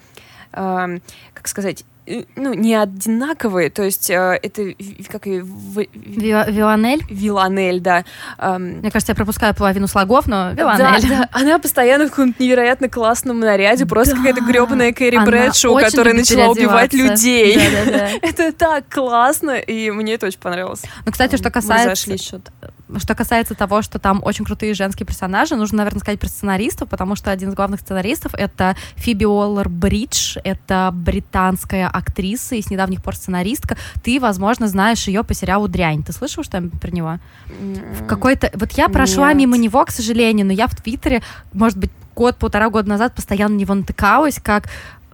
эм, 0.53 1.03
как 1.35 1.49
сказать, 1.49 1.83
э, 1.83 1.85
ну, 2.37 2.55
не 2.55 2.75
одинаковые. 2.75 3.70
То 3.70 3.83
есть 3.83 4.11
э, 4.11 4.38
это 4.42 4.72
как 5.11 5.27
и 5.27 5.40
в- 5.40 5.79
Ви- 5.79 5.88
Виланель? 5.94 7.03
Виланель, 7.11 7.81
да. 7.81 8.05
Эм, 8.38 8.79
Мне 8.81 8.90
кажется, 8.90 9.12
я 9.12 9.16
пропускаю 9.16 9.55
половину 9.55 9.87
слогов, 9.87 10.27
но 10.27 10.53
да, 10.55 10.77
Виланель. 10.77 11.09
да, 11.09 11.29
она 11.33 11.59
постоянно 11.59 12.07
в 12.07 12.11
каком-то 12.11 12.42
невероятно 12.42 12.88
классном 12.88 13.40
наряде, 13.40 13.87
просто 13.87 14.14
Да. 14.14 14.18
какая-то 14.22 14.44
гребаная 14.44 14.92
Кэрри 14.92 15.16
Она 15.16 15.27
Брэдшоу, 15.27 15.79
которая 15.79 16.14
начала 16.14 16.48
убивать 16.51 16.92
людей. 16.94 17.57
Да-да-да. 17.57 18.09
Это 18.22 18.53
так 18.53 18.85
классно, 18.88 19.53
и 19.59 19.90
мне 19.90 20.14
это 20.14 20.27
очень 20.27 20.38
понравилось. 20.40 20.83
Ну, 21.07 21.12
кстати, 21.12 21.37
что 21.37 21.46
Мы 21.48 21.51
касается, 21.53 21.88
зашли 21.90 22.18
что-то. 22.18 22.53
Что 22.98 23.14
касается 23.14 23.55
того, 23.55 23.83
что 23.83 23.98
там 23.98 24.20
очень 24.24 24.44
крутые 24.44 24.74
женские 24.74 25.07
персонажи, 25.07 25.57
нужно, 25.57 25.78
наверное, 25.78 26.00
сказать 26.00 26.20
про 26.20 26.28
сценаристов, 26.28 26.88
потому 26.88 27.16
что 27.16 27.31
один 27.31 27.50
из 27.50 27.55
главных 27.55 27.81
сценаристов— 27.81 28.35
это 28.37 28.76
Фиби 28.96 29.24
Уоллер 29.24 29.68
Бридж, 29.68 30.37
это 30.44 30.90
британская 30.92 31.88
актриса 31.88 32.55
и 32.55 32.62
с 32.62 32.70
недавних 32.70 33.02
пор 33.02 33.16
сценаристка. 33.16 33.76
Ты, 34.02 34.20
возможно, 34.20 34.68
знаешь 34.68 35.07
ее 35.07 35.24
по 35.24 35.35
сериалу 35.35 35.68
«Дрянь». 35.68 36.02
Ты 36.02 36.12
слышал 36.12 36.44
что-нибудь 36.44 36.81
про 36.81 36.90
него? 36.90 37.18
В 38.00 38.07
какой-то... 38.07 38.50
Вот 38.55 38.72
я 38.72 38.88
прошла 38.88 39.28
Нет. 39.28 39.38
мимо 39.38 39.57
него, 39.57 39.85
к 39.85 39.90
сожалению, 39.90 40.46
но 40.46 40.52
я 40.52 40.66
в 40.66 40.74
Твиттере, 40.74 41.22
может 41.52 41.78
быть, 41.78 41.90
год-полтора 42.14 42.68
года 42.70 42.88
назад 42.88 43.14
постоянно 43.14 43.55
на 43.55 43.59
него 43.59 43.74
натыкалась, 43.74 44.38
как 44.42 44.68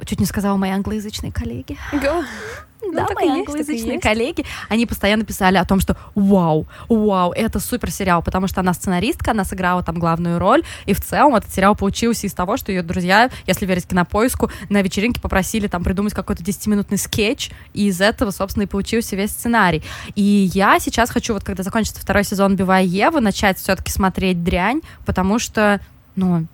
чуть 0.05 0.21
не 0.21 0.27
сказала 0.27 0.57
мои 0.57 0.71
англоязычные 0.71 1.33
коллеги. 1.33 1.77
Го. 1.93 2.25
Да, 2.93 3.07
так 3.07 3.11
и 3.11 3.15
мои 3.15 3.41
англоязычные 3.41 4.01
коллеги, 4.01 4.45
они 4.69 4.87
постоянно 4.87 5.25
писали 5.25 5.57
о 5.57 5.65
том, 5.65 5.81
что 5.81 5.97
вау, 6.15 6.67
вау, 6.89 7.33
это 7.33 7.59
супер 7.59 7.91
сериал, 7.91 8.23
потому 8.23 8.47
что 8.47 8.61
она 8.61 8.73
сценаристка, 8.73 9.33
она 9.33 9.45
сыграла 9.45 9.83
там 9.83 9.99
главную 9.99 10.39
роль, 10.39 10.63
и 10.87 10.95
в 10.95 11.01
целом 11.01 11.35
этот 11.35 11.53
сериал 11.53 11.75
получился 11.75 12.27
из 12.27 12.35
того, 12.35 12.57
что 12.57 12.71
ее 12.71 12.83
друзья, 12.83 13.31
если 13.47 13.67
верить 13.67 13.87
кинопоиску, 13.87 14.51
на 14.69 14.81
вечеринке 14.83 15.21
попросили 15.21 15.67
там 15.67 15.83
придумать 15.83 16.15
какой-то 16.15 16.43
10-минутный 16.43 16.99
скетч, 16.99 17.51
и 17.75 17.89
из 17.89 18.01
этого, 18.01 18.31
собственно, 18.31 18.63
и 18.63 18.67
получился 18.67 19.17
весь 19.17 19.31
сценарий. 19.31 19.83
И 20.15 20.51
я 20.55 20.79
сейчас 20.79 21.11
хочу, 21.11 21.35
вот 21.35 21.45
когда 21.45 21.63
закончится 21.63 22.01
второй 22.01 22.25
сезон 22.25 22.57
«Бивая 22.57 22.85
Еву», 22.85 23.21
начать 23.21 23.59
все-таки 23.59 23.91
смотреть 23.91 24.45
«Дрянь», 24.45 24.83
потому 25.05 25.39
что, 25.39 25.81
ну, 26.15 26.47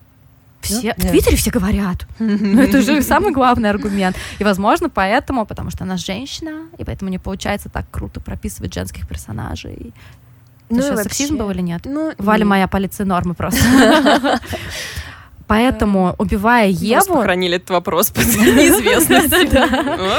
все, 0.64 0.94
в. 0.96 1.00
Твиттере 1.11 1.37
все 1.37 1.50
говорят. 1.50 2.07
Ну, 2.18 2.61
это 2.62 2.83
же 2.83 3.03
самый 3.03 3.33
главный 3.33 3.70
аргумент. 3.70 4.16
И, 4.38 4.44
возможно, 4.44 4.88
поэтому, 4.88 5.46
потому 5.46 5.70
что 5.70 5.85
она 5.85 5.96
женщина, 5.96 6.66
и 6.79 6.85
поэтому 6.85 7.11
не 7.11 7.18
получается 7.18 7.68
так 7.68 7.87
круто 7.90 8.20
прописывать 8.20 8.74
женских 8.74 9.07
персонажей. 9.09 9.92
Ну, 10.70 10.83
что, 10.83 10.94
и 10.94 11.03
сексизм 11.03 11.35
вообще- 11.35 11.44
был 11.44 11.50
или 11.50 11.61
нет? 11.61 11.83
Ну, 11.85 12.12
Валя 12.18 12.44
моя 12.44 12.66
полиция 12.68 13.07
нормы 13.07 13.35
просто. 13.35 13.61
Поэтому, 15.46 16.14
убивая 16.18 16.68
Просто 16.70 16.85
Еву, 16.87 17.14
похоронили 17.16 17.57
этот 17.57 17.70
вопрос 17.70 18.11
под 18.11 18.24
неизвестностью. 18.37 19.61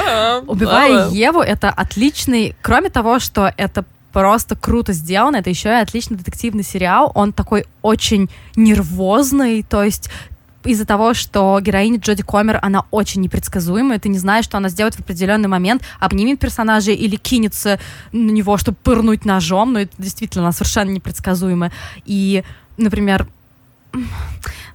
А, 0.06 0.40
убивая. 0.46 1.08
Еву, 1.08 1.40
это 1.40 1.68
отличный, 1.70 2.54
кроме 2.62 2.90
того, 2.90 3.18
что 3.18 3.52
это 3.56 3.84
просто 4.12 4.54
круто 4.54 4.92
сделано, 4.92 5.36
это 5.36 5.50
еще 5.50 5.70
и 5.70 5.72
отличный 5.72 6.16
детективный 6.16 6.62
сериал. 6.62 7.10
Он 7.14 7.32
такой 7.32 7.66
очень 7.82 8.30
нервозный, 8.54 9.62
то 9.62 9.82
есть 9.82 10.10
из-за 10.66 10.84
того, 10.84 11.14
что 11.14 11.58
героиня 11.60 11.98
Джоди 11.98 12.22
Комер, 12.22 12.58
она 12.62 12.84
очень 12.90 13.20
непредсказуемая, 13.20 13.98
ты 13.98 14.08
не 14.08 14.18
знаешь, 14.18 14.44
что 14.44 14.56
она 14.56 14.68
сделает 14.68 14.94
в 14.94 15.00
определенный 15.00 15.48
момент, 15.48 15.82
обнимет 16.00 16.38
персонажа 16.38 16.92
или 16.92 17.16
кинется 17.16 17.78
на 18.12 18.30
него, 18.30 18.56
чтобы 18.56 18.76
пырнуть 18.82 19.24
ножом, 19.24 19.72
но 19.72 19.80
это 19.80 19.92
действительно 19.98 20.44
она 20.44 20.52
совершенно 20.52 20.90
непредсказуемая. 20.90 21.72
И, 22.04 22.44
например, 22.76 23.26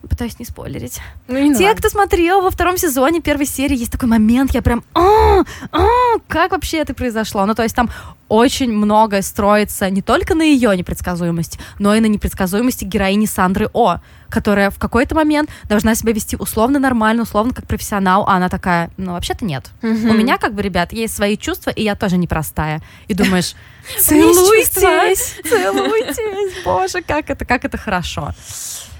пытаюсь 0.09 0.39
не 0.39 0.45
спойлерить. 0.45 0.99
Ну, 1.27 1.37
не 1.37 1.55
Те, 1.55 1.67
надо. 1.67 1.79
кто 1.79 1.89
смотрел 1.89 2.41
во 2.41 2.49
втором 2.49 2.77
сезоне 2.77 3.21
первой 3.21 3.45
серии, 3.45 3.77
есть 3.77 3.91
такой 3.91 4.09
момент, 4.09 4.53
я 4.53 4.61
прям, 4.61 4.83
а, 4.93 5.43
а, 5.71 5.85
как 6.27 6.51
вообще 6.51 6.77
это 6.77 6.93
произошло? 6.93 7.45
Ну, 7.45 7.53
то 7.53 7.63
есть 7.63 7.75
там 7.75 7.89
очень 8.27 8.71
многое 8.71 9.21
строится 9.21 9.89
не 9.89 10.01
только 10.01 10.35
на 10.35 10.43
ее 10.43 10.75
непредсказуемости, 10.75 11.59
но 11.79 11.93
и 11.93 11.99
на 11.99 12.05
непредсказуемости 12.05 12.85
героини 12.85 13.25
Сандры 13.25 13.69
О, 13.73 13.97
которая 14.29 14.69
в 14.69 14.79
какой-то 14.79 15.15
момент 15.15 15.49
должна 15.65 15.95
себя 15.95 16.13
вести 16.13 16.37
условно 16.37 16.79
нормально, 16.79 17.23
условно 17.23 17.53
как 17.53 17.67
профессионал, 17.67 18.23
а 18.27 18.35
она 18.35 18.47
такая, 18.47 18.89
ну, 18.95 19.13
вообще-то 19.13 19.43
нет. 19.43 19.69
У 19.81 19.87
меня, 19.87 20.37
как 20.37 20.53
бы, 20.53 20.61
ребят, 20.61 20.93
есть 20.93 21.15
свои 21.15 21.35
чувства, 21.37 21.71
и 21.71 21.83
я 21.83 21.95
тоже 21.95 22.17
непростая. 22.17 22.81
И 23.07 23.13
думаешь, 23.13 23.53
целуйтесь, 23.99 25.35
целуйтесь, 25.43 26.63
боже, 26.63 27.01
как 27.01 27.29
это, 27.29 27.43
как 27.45 27.65
это 27.65 27.77
хорошо. 27.77 28.33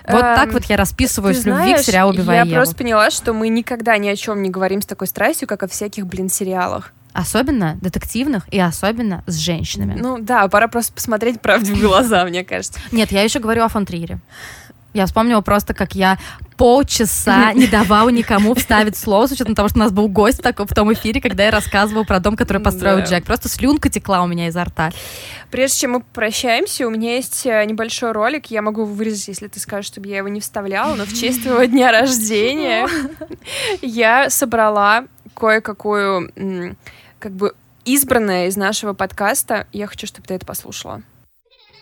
Вот 0.07 0.23
Эм, 0.23 0.35
так 0.35 0.51
вот 0.51 0.65
я 0.65 0.77
расписываюсь 0.91 1.37
Ты 1.37 1.43
в 1.43 1.45
любви 1.47 1.61
к 1.61 1.67
знаешь, 1.67 1.85
сериалу 1.85 2.11
«Убивая 2.11 2.37
Я 2.37 2.43
Еву». 2.43 2.55
просто 2.55 2.75
поняла, 2.75 3.09
что 3.09 3.33
мы 3.33 3.49
никогда 3.49 3.97
ни 3.97 4.07
о 4.07 4.15
чем 4.15 4.41
не 4.41 4.49
говорим 4.49 4.81
с 4.81 4.85
такой 4.85 5.07
страстью, 5.07 5.47
как 5.47 5.63
о 5.63 5.67
всяких, 5.67 6.05
блин, 6.05 6.29
сериалах. 6.29 6.93
Особенно 7.13 7.77
детективных 7.81 8.47
и 8.53 8.59
особенно 8.59 9.23
с 9.27 9.35
женщинами. 9.35 9.99
Ну 9.99 10.17
да, 10.19 10.47
пора 10.47 10.67
просто 10.67 10.93
посмотреть 10.93 11.41
правде 11.41 11.73
в 11.73 11.79
глаза, 11.81 12.23
мне 12.25 12.43
кажется. 12.43 12.79
Нет, 12.91 13.11
я 13.11 13.23
еще 13.23 13.39
говорю 13.39 13.63
о 13.63 13.67
фон 13.67 13.85
Триере. 13.85 14.19
Я 14.93 15.05
вспомнила 15.05 15.41
просто, 15.41 15.73
как 15.73 15.95
я 15.95 16.17
полчаса 16.57 17.53
не 17.55 17.67
давала 17.67 18.09
никому 18.09 18.53
вставить 18.55 18.97
слово, 18.97 19.27
с 19.27 19.31
учетом 19.31 19.55
того, 19.55 19.69
что 19.69 19.77
у 19.77 19.81
нас 19.81 19.91
был 19.91 20.07
гость 20.07 20.41
так- 20.41 20.59
в 20.59 20.73
том 20.73 20.91
эфире, 20.93 21.21
когда 21.21 21.45
я 21.45 21.51
рассказывала 21.51 22.03
про 22.03 22.19
дом, 22.19 22.35
который 22.35 22.61
построил 22.61 22.97
Да. 22.97 23.05
Джек. 23.05 23.25
Просто 23.25 23.49
слюнка 23.49 23.89
текла 23.89 24.21
у 24.21 24.27
меня 24.27 24.47
изо 24.47 24.63
рта. 24.63 24.91
Прежде 25.49 25.79
чем 25.79 25.91
мы 25.91 26.01
прощаемся, 26.01 26.87
у 26.87 26.89
меня 26.89 27.15
есть 27.15 27.45
э, 27.45 27.63
небольшой 27.65 28.11
ролик, 28.11 28.47
я 28.47 28.61
могу 28.61 28.85
вырезать, 28.85 29.29
если 29.29 29.47
ты 29.47 29.59
скажешь, 29.59 29.87
чтобы 29.87 30.07
я 30.07 30.17
его 30.17 30.27
не 30.27 30.39
вставляла, 30.41 30.95
но 30.95 31.05
в 31.05 31.13
честь 31.13 31.43
твоего 31.43 31.63
дня 31.63 31.91
рождения 31.91 32.87
я 33.81 34.29
собрала 34.29 35.05
кое-какую, 35.35 36.75
как 37.19 37.31
бы, 37.31 37.53
избранное 37.85 38.47
из 38.47 38.57
нашего 38.57 38.93
подкаста. 38.93 39.67
Я 39.71 39.87
хочу, 39.87 40.05
чтобы 40.05 40.27
ты 40.27 40.35
это 40.35 40.45
послушала. 40.45 41.01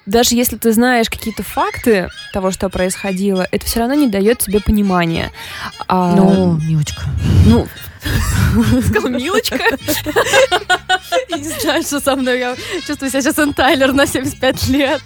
Даже 0.10 0.34
если 0.34 0.56
ты 0.58 0.74
знаешь 0.74 1.08
какие-то 1.08 1.44
факты 1.44 2.10
того, 2.34 2.50
что 2.50 2.68
происходило, 2.70 3.48
это 3.52 3.64
все 3.68 3.80
равно 3.82 3.94
не 3.94 4.08
дает 4.08 4.40
тебе 4.40 4.60
понимания. 4.60 5.32
А, 5.88 6.16
Милочка. 6.68 7.04
ну, 7.46 7.68
сказал 8.82 9.12
Милочка. 9.12 9.60
Я 11.30 11.38
не 11.38 11.50
знаю, 11.62 11.84
что 11.84 12.00
со 12.00 12.16
мной. 12.16 12.40
Я 12.40 12.56
чувствую 12.88 13.12
себя 13.12 13.22
сейчас 13.22 13.56
Тайлер 13.56 13.94
на 13.94 14.08
75 14.08 14.68
лет. 14.70 15.00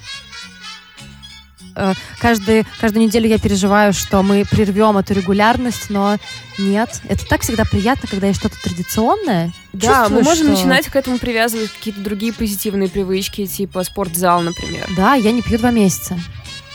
Э, 1.76 1.92
Каждый, 2.18 2.64
каждую 2.80 3.04
неделю 3.04 3.28
я 3.28 3.38
переживаю, 3.38 3.92
что 3.92 4.22
мы 4.22 4.46
прервем 4.50 4.96
эту 4.96 5.12
регулярность, 5.12 5.90
но 5.90 6.16
нет. 6.56 7.02
Это 7.10 7.26
так 7.26 7.42
всегда 7.42 7.66
приятно, 7.66 8.08
когда 8.08 8.28
есть 8.28 8.40
что-то 8.40 8.56
традиционное. 8.62 9.52
Да, 9.74 10.08
мы 10.08 10.22
можем 10.22 10.46
что- 10.46 10.54
начинать 10.54 10.86
к 10.88 10.96
этому 10.96 11.18
привязывать 11.18 11.70
какие-то 11.70 12.00
другие 12.00 12.32
позитивные 12.32 12.88
привычки, 12.88 13.46
типа 13.46 13.82
спортзал, 13.84 14.40
например. 14.42 14.86
Да, 14.96 15.14
я 15.14 15.32
не 15.32 15.42
пью 15.42 15.58
два 15.58 15.70
месяца. 15.70 16.18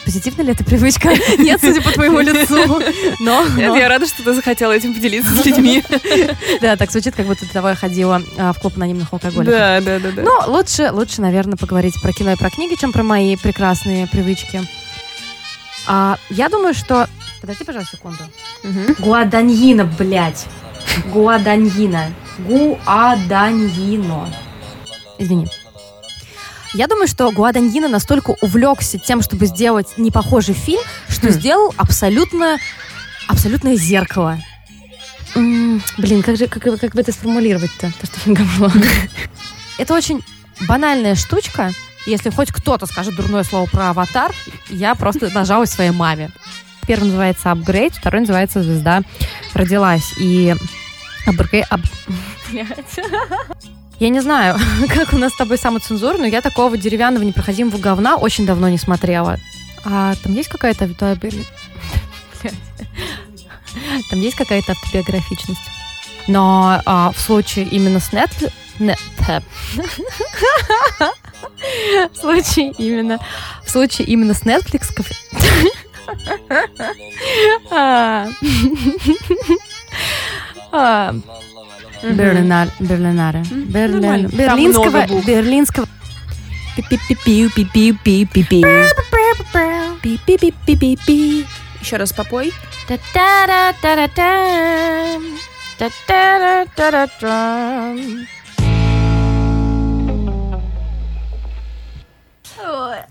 Позитивна 0.05 0.41
ли 0.43 0.53
эта 0.53 0.63
привычка? 0.63 1.09
Нет, 1.37 1.59
судя 1.61 1.81
по 1.81 1.91
твоему 1.91 2.19
лицу. 2.21 2.81
Но, 3.19 3.43
но- 3.45 3.75
Я 3.77 3.89
рада, 3.89 4.07
что 4.07 4.23
ты 4.23 4.33
захотела 4.33 4.71
этим 4.71 4.93
поделиться 4.93 5.35
с 5.35 5.45
людьми. 5.45 5.83
да, 6.61 6.77
так 6.77 6.89
звучит, 6.91 7.15
как 7.15 7.25
будто 7.27 7.45
того 7.51 7.69
я 7.69 7.75
ходила 7.75 8.21
а, 8.37 8.53
в 8.53 8.59
клуб 8.59 8.73
анонимных 8.77 9.11
алкоголиков. 9.11 9.53
Да, 9.53 9.81
да, 9.81 9.99
да, 9.99 10.11
да. 10.11 10.21
Но 10.23 10.43
лучше, 10.47 10.89
лучше, 10.91 11.21
наверное, 11.21 11.57
поговорить 11.57 12.01
про 12.01 12.11
кино 12.13 12.31
и 12.31 12.35
про 12.37 12.49
книги, 12.49 12.75
чем 12.79 12.91
про 12.93 13.03
мои 13.03 13.35
прекрасные 13.35 14.07
привычки. 14.07 14.61
А, 15.85 16.17
я 16.29 16.49
думаю, 16.49 16.73
что... 16.73 17.07
Подожди, 17.41 17.63
пожалуйста, 17.63 17.97
секунду. 17.97 18.23
Мгм. 18.63 18.95
Гуаданьина, 18.99 19.83
блядь. 19.85 20.45
Гуаданьина. 21.13 22.05
Гуаданьино. 22.47 24.33
Извини. 25.17 25.47
Я 26.73 26.87
думаю, 26.87 27.07
что 27.07 27.31
Гуаданьино 27.31 27.87
настолько 27.87 28.35
увлекся 28.41 28.99
тем, 28.99 29.21
чтобы 29.21 29.47
сделать 29.47 29.87
непохожий 29.97 30.53
фильм, 30.53 30.81
что 31.07 31.27
Хм. 31.27 31.31
сделал 31.31 31.73
абсолютно, 31.77 32.57
абсолютное 33.27 33.75
зеркало. 33.75 34.39
М, 35.35 35.81
Блин, 35.97 36.21
как 36.23 36.37
же, 36.37 36.47
как, 36.47 36.63
как 36.63 36.93
бы 36.93 37.01
это 37.01 37.11
сформулировать-то? 37.11 37.91
То, 37.99 38.05
что 38.07 38.33
говно. 38.33 38.71
Это 39.77 39.93
очень 39.93 40.23
банальная 40.67 41.15
штучка. 41.15 41.71
Если 42.05 42.29
хоть 42.31 42.51
кто-то 42.51 42.85
скажет 42.85 43.15
дурное 43.15 43.43
слово 43.43 43.65
про 43.67 43.89
аватар, 43.91 44.33
я 44.69 44.93
просто 44.95 45.29
нажалась 45.29 45.69
своей 45.71 45.91
маме. 45.91 46.31
Первый 46.87 47.05
называется 47.05 47.51
«Апгрейд», 47.51 47.93
второй 47.93 48.21
называется 48.21 48.61
«Звезда 48.63 49.03
родилась». 49.53 50.13
И 50.19 50.55
апгрейд... 51.25 51.65
Ап... 51.69 51.81
Я 53.99 54.09
не 54.09 54.21
знаю, 54.21 54.57
как 54.89 55.13
у 55.13 55.17
нас 55.17 55.33
с 55.33 55.37
тобой 55.37 55.57
самоцензура, 55.57 56.17
но 56.17 56.25
я 56.25 56.41
такого 56.41 56.77
деревянного 56.77 57.23
непроходимого 57.23 57.77
говна 57.77 58.15
очень 58.15 58.45
давно 58.45 58.69
не 58.69 58.77
смотрела. 58.77 59.37
А 59.83 60.15
там 60.23 60.33
есть 60.33 60.49
какая-то 60.49 60.85
Там 64.09 64.19
есть 64.21 64.37
какая-то 64.37 64.71
автобиографичность. 64.71 65.61
Но 66.27 66.81
а, 66.85 67.11
в 67.11 67.19
случае 67.19 67.65
именно 67.65 67.99
с. 67.99 68.11
Нет. 68.79 68.99
В 72.13 72.15
случае 72.15 72.71
именно... 72.77 73.19
В 73.65 73.69
случае 73.69 74.07
именно 74.07 74.33
с 74.33 74.43
Netflix... 74.43 74.89
Берлинар, 82.03 82.69
Берлинаре. 82.79 83.43
Берлин, 83.49 84.27
берлинского, 84.27 85.05
берлинского. 85.25 85.87
Еще 91.81 91.97
раз 91.97 92.13
попой. 92.13 92.53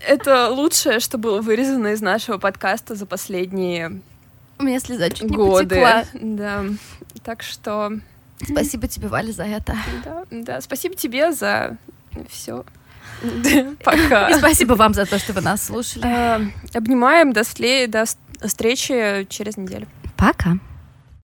Это 0.07 0.49
лучшее, 0.49 0.99
что 0.99 1.17
было 1.17 1.41
вырезано 1.41 1.87
из 1.87 2.01
нашего 2.01 2.37
подкаста 2.37 2.95
за 2.95 3.05
последние 3.05 4.01
У 4.57 4.63
меня 4.63 4.79
слеза 4.79 5.09
чуть 5.09 5.29
годы. 5.31 5.75
не 5.75 5.81
потекла. 5.81 6.03
Да. 6.13 6.65
Так 7.23 7.43
что... 7.43 7.93
Спасибо 8.43 8.87
тебе, 8.87 9.07
Валя, 9.07 9.31
за 9.31 9.43
это. 9.43 9.75
Да, 10.03 10.23
да. 10.31 10.61
Спасибо 10.61 10.95
тебе 10.95 11.31
за 11.31 11.77
все. 12.29 12.63
Пока. 13.83 14.29
И 14.29 14.33
спасибо 14.35 14.73
вам 14.73 14.93
за 14.93 15.05
то, 15.05 15.19
что 15.19 15.33
вы 15.33 15.41
нас 15.41 15.63
слушали. 15.63 16.51
Обнимаем. 16.73 17.33
До 17.33 17.43
встречи 17.43 19.27
через 19.29 19.57
неделю. 19.57 19.87
Пока. 20.15 20.57